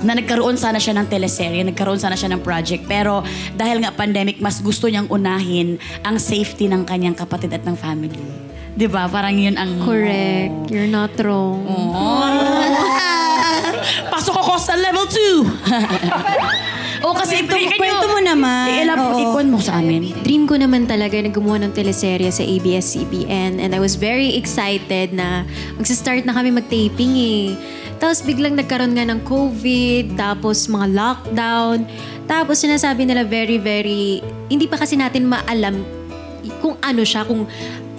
na 0.00 0.14
nagkaroon 0.14 0.54
sana 0.54 0.76
siya 0.76 0.94
ng 0.94 1.06
teleserye, 1.06 1.62
nagkaroon 1.64 1.98
sana 1.98 2.14
siya 2.14 2.30
ng 2.30 2.40
project. 2.40 2.84
Pero 2.86 3.22
dahil 3.54 3.80
nga 3.80 3.90
pandemic, 3.90 4.38
mas 4.38 4.58
gusto 4.58 4.86
niyang 4.86 5.06
unahin 5.08 5.76
ang 6.02 6.16
safety 6.16 6.66
ng 6.66 6.84
kanyang 6.84 7.14
kapatid 7.14 7.50
at 7.50 7.62
ng 7.62 7.74
family. 7.74 8.18
'Di 8.78 8.86
ba? 8.86 9.10
Parang 9.10 9.34
yun 9.34 9.58
ang... 9.58 9.82
Correct. 9.82 10.70
You're 10.70 10.86
not 10.86 11.10
wrong. 11.18 11.66
Pasok 14.12 14.38
ako 14.38 14.54
sa 14.54 14.78
level 14.78 15.02
2! 15.02 16.22
o 17.06 17.14
kasi 17.14 17.42
Kwento 17.42 17.58
mo- 17.58 17.78
kwento 17.78 18.06
mo 18.06 18.18
naman. 18.22 18.66
I-elab- 18.70 19.00
Oo. 19.00 19.18
ikon 19.18 19.46
mo 19.50 19.58
sa 19.58 19.78
amin. 19.78 20.14
Dream 20.22 20.46
ko 20.46 20.54
naman 20.54 20.86
talaga 20.86 21.18
na 21.18 21.30
gumawa 21.30 21.58
ng 21.62 21.72
teleserye 21.74 22.30
sa 22.30 22.42
ABS-CBN 22.42 23.58
and 23.58 23.70
I 23.70 23.78
was 23.78 23.94
very 23.94 24.34
excited 24.34 25.10
na 25.10 25.42
magsa-start 25.74 26.22
na 26.22 26.34
kami 26.34 26.50
mag-taping 26.50 27.14
eh. 27.14 27.42
Tapos 27.98 28.22
biglang 28.22 28.54
nagkaroon 28.54 28.94
nga 28.94 29.06
ng 29.06 29.20
COVID, 29.26 30.14
tapos 30.14 30.70
mga 30.70 30.86
lockdown. 30.94 31.82
Tapos 32.30 32.62
sinasabi 32.62 33.04
nila 33.04 33.26
very, 33.26 33.58
very, 33.58 34.22
hindi 34.46 34.70
pa 34.70 34.78
kasi 34.78 34.94
natin 34.94 35.26
maalam 35.26 35.82
kung 36.62 36.78
ano 36.80 37.02
siya, 37.02 37.26
kung 37.26 37.44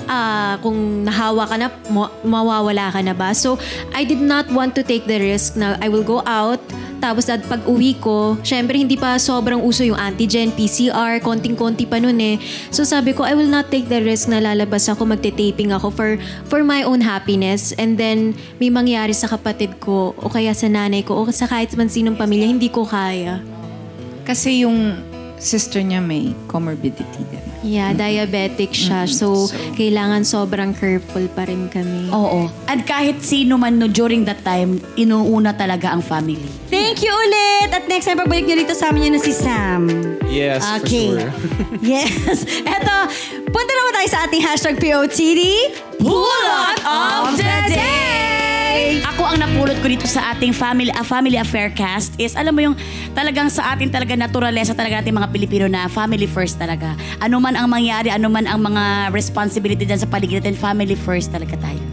ah, 0.10 0.58
kung 0.60 1.06
nahawa 1.06 1.46
ka 1.46 1.56
na, 1.56 1.68
ma- 1.94 2.12
mawawala 2.26 2.90
ka 2.90 3.00
na 3.06 3.14
ba? 3.14 3.32
So, 3.32 3.62
I 3.94 4.04
did 4.04 4.20
not 4.20 4.50
want 4.50 4.74
to 4.80 4.82
take 4.82 5.06
the 5.06 5.22
risk 5.22 5.54
na 5.54 5.78
I 5.80 5.88
will 5.88 6.04
go 6.04 6.26
out, 6.26 6.60
tapos 7.00 7.32
at 7.32 7.40
pag 7.48 7.64
uwi 7.64 7.96
ko, 7.98 8.36
syempre 8.44 8.76
hindi 8.76 9.00
pa 9.00 9.16
sobrang 9.16 9.64
uso 9.64 9.88
yung 9.88 9.98
antigen, 9.98 10.52
PCR, 10.52 11.24
konting-konti 11.24 11.88
pa 11.88 11.98
nun 11.98 12.20
eh. 12.20 12.36
So 12.70 12.84
sabi 12.84 13.16
ko, 13.16 13.24
I 13.24 13.34
will 13.34 13.50
not 13.50 13.72
take 13.72 13.88
the 13.88 14.04
risk 14.04 14.28
na 14.28 14.44
lalabas 14.44 14.92
ako, 14.92 15.08
magte-taping 15.08 15.72
ako 15.72 15.90
for, 15.90 16.10
for 16.52 16.62
my 16.62 16.84
own 16.84 17.00
happiness. 17.00 17.72
And 17.80 17.96
then, 17.96 18.36
may 18.60 18.68
mangyari 18.68 19.16
sa 19.16 19.32
kapatid 19.32 19.80
ko, 19.80 20.14
o 20.20 20.30
kaya 20.30 20.52
sa 20.52 20.68
nanay 20.68 21.02
ko, 21.08 21.16
o 21.16 21.28
sa 21.32 21.48
kahit 21.48 21.72
man 21.80 21.88
sinong 21.88 22.20
pamilya, 22.20 22.46
hindi 22.52 22.68
ko 22.68 22.84
kaya. 22.84 23.40
Kasi 24.28 24.68
yung 24.68 25.00
sister 25.40 25.82
niya 25.82 26.04
may 26.04 26.36
comorbidity 26.52 27.24
din. 27.32 27.49
Yeah, 27.60 27.92
diabetic 27.92 28.72
siya. 28.72 29.04
So, 29.04 29.52
kailangan 29.76 30.24
sobrang 30.24 30.72
careful 30.72 31.28
pa 31.30 31.44
rin 31.44 31.68
kami. 31.68 32.08
Oo. 32.08 32.48
At 32.66 32.88
kahit 32.88 33.20
sino 33.20 33.60
man 33.60 33.76
no 33.76 33.92
during 33.92 34.24
that 34.24 34.40
time, 34.42 34.80
inuuna 34.96 35.52
talaga 35.52 35.92
ang 35.92 36.00
family. 36.00 36.40
Thank 36.72 37.04
you 37.04 37.12
ulit! 37.12 37.74
At 37.74 37.86
next 37.86 38.08
time, 38.08 38.16
pagbalik 38.18 38.48
niyo 38.48 38.64
rito 38.64 38.72
sa 38.72 38.96
amin 38.96 39.12
yun 39.12 39.14
na 39.18 39.22
si 39.22 39.36
Sam. 39.36 39.92
Yes, 40.30 40.64
Okay. 40.80 41.12
for 41.12 41.20
sure. 41.20 41.32
yes. 41.98 42.48
Eto, 42.64 42.96
punta 43.44 43.72
naman 43.76 43.92
tayo 43.92 44.08
sa 44.08 44.20
ating 44.24 44.44
hashtag 44.46 44.76
POTD. 44.80 45.42
Pulot 46.00 46.78
of 46.86 47.36
the 47.36 47.54
Day! 47.68 48.19
Ako 49.16 49.36
ang 49.36 49.42
napulot 49.42 49.78
ko 49.82 49.88
dito 49.90 50.06
sa 50.06 50.32
ating 50.32 50.54
family, 50.54 50.94
a 50.94 51.02
family 51.02 51.42
affair 51.42 51.74
cast 51.74 52.14
is, 52.22 52.38
alam 52.38 52.54
mo 52.54 52.62
yung 52.62 52.76
talagang 53.18 53.50
sa 53.50 53.74
atin 53.74 53.90
talaga 53.90 54.14
naturalesa 54.14 54.78
talaga 54.78 55.02
natin 55.02 55.18
mga 55.18 55.30
Pilipino 55.34 55.66
na 55.66 55.90
family 55.90 56.30
first 56.30 56.62
talaga. 56.62 56.94
Ano 57.18 57.42
man 57.42 57.58
ang 57.58 57.66
mangyari, 57.66 58.14
ano 58.14 58.30
man 58.30 58.46
ang 58.46 58.62
mga 58.62 59.10
responsibility 59.10 59.90
dyan 59.90 60.00
sa 60.00 60.08
paligid 60.08 60.46
natin, 60.46 60.54
family 60.54 60.94
first 60.94 61.34
talaga 61.34 61.58
tayo. 61.58 61.89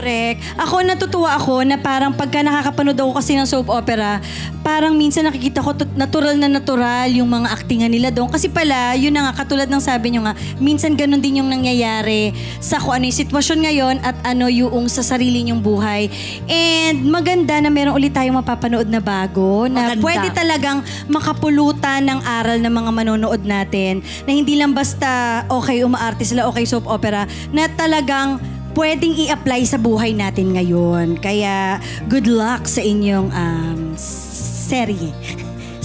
Correct. 0.00 0.40
Ako, 0.56 0.80
natutuwa 0.80 1.36
ako 1.36 1.60
na 1.60 1.76
parang 1.76 2.16
pagka 2.16 2.40
nakakapanood 2.40 2.96
ako 2.96 3.20
kasi 3.20 3.36
ng 3.36 3.44
soap 3.44 3.68
opera, 3.68 4.16
parang 4.64 4.96
minsan 4.96 5.28
nakikita 5.28 5.60
ko 5.60 5.76
tut- 5.76 5.92
natural 5.92 6.40
na 6.40 6.48
natural 6.48 7.12
yung 7.12 7.28
mga 7.28 7.52
aktingan 7.52 7.92
nila 7.92 8.08
doon. 8.08 8.32
Kasi 8.32 8.48
pala, 8.48 8.96
yun 8.96 9.12
na 9.12 9.28
nga, 9.28 9.44
katulad 9.44 9.68
ng 9.68 9.82
sabi 9.84 10.16
nyo 10.16 10.24
nga, 10.24 10.32
minsan 10.56 10.96
ganun 10.96 11.20
din 11.20 11.44
yung 11.44 11.52
nangyayari 11.52 12.32
sa 12.64 12.80
kung 12.80 12.96
ano 12.96 13.12
yung 13.12 13.18
sitwasyon 13.20 13.58
ngayon 13.60 13.96
at 14.00 14.16
ano 14.24 14.48
yung 14.48 14.88
sa 14.88 15.04
sarili 15.04 15.44
nyong 15.44 15.60
buhay. 15.60 16.08
And 16.48 17.04
maganda 17.04 17.60
na 17.60 17.68
meron 17.68 17.92
ulit 17.92 18.16
tayong 18.16 18.40
mapapanood 18.40 18.88
na 18.88 19.04
bago 19.04 19.68
na 19.68 19.92
Maganda. 19.92 20.00
pwede 20.00 20.28
talagang 20.32 20.80
makapulutan 21.12 22.08
ng 22.08 22.20
aral 22.24 22.56
ng 22.56 22.72
mga 22.72 22.90
manonood 22.96 23.42
natin 23.44 24.00
na 24.24 24.32
hindi 24.32 24.56
lang 24.56 24.72
basta 24.72 25.44
okay 25.52 25.84
umaarte 25.84 26.24
sila, 26.24 26.48
okay 26.48 26.64
soap 26.64 26.88
opera, 26.88 27.28
na 27.52 27.68
talagang 27.68 28.40
pwedeng 28.74 29.14
i-apply 29.26 29.66
sa 29.66 29.78
buhay 29.78 30.14
natin 30.14 30.54
ngayon. 30.54 31.18
Kaya 31.18 31.78
good 32.06 32.30
luck 32.30 32.66
sa 32.66 32.82
inyong 32.82 33.28
um, 33.32 33.80
serye. 33.98 35.10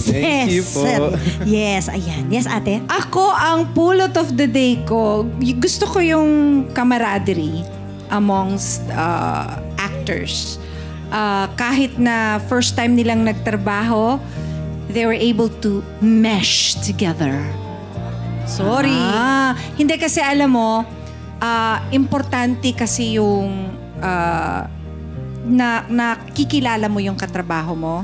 Thank 0.06 0.54
you 0.54 0.62
po. 0.62 0.86
serye. 0.86 1.18
Yes, 1.42 1.90
ayan. 1.90 2.30
Yes, 2.30 2.46
ate? 2.46 2.78
Ako, 2.86 3.34
ang 3.34 3.74
pulot 3.74 4.14
of 4.14 4.38
the 4.38 4.46
day 4.46 4.78
ko, 4.86 5.26
gusto 5.58 5.86
ko 5.90 5.98
yung 5.98 6.28
camaraderie 6.70 7.66
amongst 8.14 8.86
uh, 8.94 9.58
actors. 9.82 10.62
Uh, 11.10 11.50
kahit 11.58 11.98
na 11.98 12.38
first 12.46 12.78
time 12.78 12.94
nilang 12.94 13.26
nagtrabaho, 13.26 14.18
they 14.90 15.06
were 15.06 15.18
able 15.18 15.50
to 15.62 15.82
mesh 15.98 16.78
together. 16.86 17.42
Sorry. 18.46 18.94
Ah, 18.94 19.58
hindi 19.74 19.98
kasi 19.98 20.22
alam 20.22 20.54
mo, 20.54 20.86
ah, 21.40 21.82
importante 21.92 22.72
kasi 22.72 23.18
yung 23.20 23.72
ah, 24.00 24.68
na 25.46 25.86
nakikilala 25.86 26.90
mo 26.90 26.98
yung 26.98 27.14
katrabaho 27.14 27.78
mo. 27.78 27.96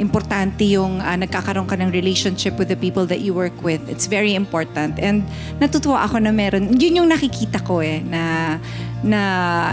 Importante 0.00 0.64
yung 0.64 0.96
ah, 1.04 1.16
nagkakaroon 1.16 1.68
ka 1.68 1.76
ng 1.76 1.92
relationship 1.92 2.56
with 2.56 2.72
the 2.72 2.78
people 2.78 3.04
that 3.04 3.20
you 3.20 3.36
work 3.36 3.54
with. 3.60 3.84
It's 3.86 4.08
very 4.08 4.32
important. 4.32 4.96
And 4.96 5.28
natutuwa 5.60 6.08
ako 6.08 6.24
na 6.24 6.32
meron. 6.32 6.72
Yun 6.72 7.04
yung 7.04 7.08
nakikita 7.12 7.60
ko 7.60 7.84
eh, 7.84 8.00
na, 8.00 8.56
na 9.04 9.20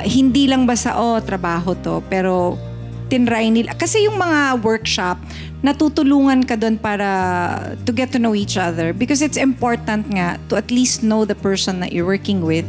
hindi 0.04 0.52
lang 0.52 0.68
basta, 0.68 1.00
oh, 1.00 1.24
trabaho 1.24 1.80
to. 1.80 2.04
Pero 2.12 2.60
tinry 3.08 3.50
nila. 3.50 3.74
Kasi 3.74 4.06
yung 4.06 4.20
mga 4.20 4.62
workshop, 4.62 5.18
natutulungan 5.66 6.46
ka 6.46 6.54
doon 6.54 6.78
para 6.78 7.08
to 7.88 7.92
get 7.92 8.14
to 8.14 8.20
know 8.20 8.38
each 8.38 8.56
other. 8.56 8.94
Because 8.94 9.26
it's 9.26 9.40
important 9.40 10.08
nga 10.14 10.38
to 10.52 10.60
at 10.60 10.70
least 10.70 11.02
know 11.02 11.26
the 11.26 11.36
person 11.36 11.80
that 11.82 11.92
you're 11.92 12.08
working 12.08 12.46
with. 12.46 12.68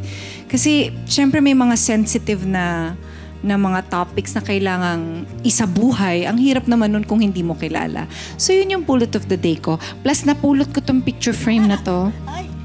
Kasi, 0.48 0.94
syempre 1.04 1.44
may 1.44 1.52
mga 1.52 1.76
sensitive 1.76 2.48
na 2.48 2.96
na 3.38 3.54
mga 3.54 3.86
topics 3.86 4.34
na 4.34 4.42
kailangang 4.42 5.22
isabuhay. 5.46 6.26
Ang 6.26 6.42
hirap 6.42 6.66
naman 6.66 6.90
nun 6.90 7.06
kung 7.06 7.22
hindi 7.22 7.46
mo 7.46 7.54
kilala. 7.54 8.10
So, 8.34 8.50
yun 8.50 8.74
yung 8.74 8.82
pulot 8.82 9.14
of 9.14 9.30
the 9.30 9.38
day 9.38 9.54
ko. 9.54 9.78
Plus, 10.02 10.26
napulot 10.26 10.74
ko 10.74 10.82
tong 10.82 10.98
picture 10.98 11.36
frame 11.36 11.70
na 11.70 11.78
to. 11.86 12.10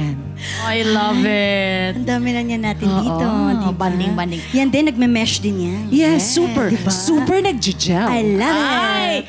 Yan. 0.00 0.16
I 0.64 0.80
love 0.80 1.20
it. 1.28 1.92
Ang 2.00 2.08
dami 2.08 2.32
na 2.32 2.40
niya 2.40 2.56
natin 2.56 2.88
Oo, 2.88 3.00
dito. 3.04 3.26
diba? 3.68 3.76
banding, 3.76 4.12
banding. 4.16 4.40
Yan 4.56 4.72
din, 4.72 4.88
nagme-mesh 4.88 5.44
din 5.44 5.56
yan. 5.60 5.82
Yes, 5.92 6.24
super. 6.24 6.72
diba? 6.72 6.88
Super 6.88 7.44
nag-gel. 7.44 8.08
I 8.08 8.20
love 8.24 8.60
it. 8.64 9.24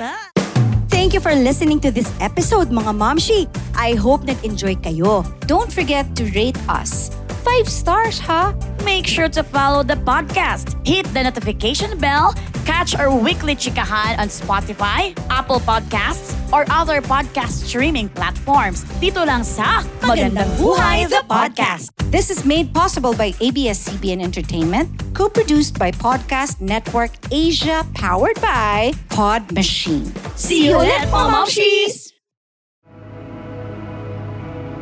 Thank 0.88 1.12
you 1.12 1.20
for 1.20 1.36
listening 1.36 1.84
to 1.84 1.92
this 1.92 2.08
episode, 2.24 2.72
mga 2.72 2.96
momshi. 2.96 3.52
I 3.76 4.00
hope 4.00 4.24
nag-enjoy 4.24 4.80
kayo. 4.80 5.28
Don't 5.44 5.68
forget 5.68 6.08
to 6.16 6.24
rate 6.32 6.60
us. 6.72 7.12
Five 7.44 7.68
stars, 7.68 8.22
ha? 8.22 8.54
Make 8.88 9.10
sure 9.10 9.28
to 9.28 9.44
follow 9.44 9.84
the 9.84 9.98
podcast. 10.08 10.78
Hit 10.88 11.10
the 11.12 11.26
notification 11.26 11.98
bell 12.00 12.32
Catch 12.66 12.96
our 12.96 13.10
weekly 13.14 13.56
chikahan 13.56 14.18
on 14.20 14.28
Spotify, 14.30 15.18
Apple 15.30 15.60
Podcasts, 15.60 16.38
or 16.54 16.66
other 16.70 17.02
podcast 17.02 17.66
streaming 17.66 18.10
platforms. 18.10 18.86
Dito 19.02 19.26
lang 19.26 19.42
sa 19.44 19.82
Magandang 20.06 20.50
Buhay 20.62 21.10
the 21.10 21.26
Podcast. 21.26 21.90
This 22.12 22.30
is 22.30 22.44
made 22.44 22.74
possible 22.76 23.16
by 23.16 23.34
ABS-CBN 23.40 24.22
Entertainment, 24.22 24.92
co-produced 25.16 25.80
by 25.80 25.92
Podcast 25.96 26.60
Network 26.60 27.12
Asia, 27.32 27.88
powered 27.96 28.40
by 28.44 28.92
Pod 29.10 29.48
Machine. 29.56 30.12
See 30.36 30.68
you 30.68 30.78
ulit, 30.78 31.08
Momshies! 31.10 32.11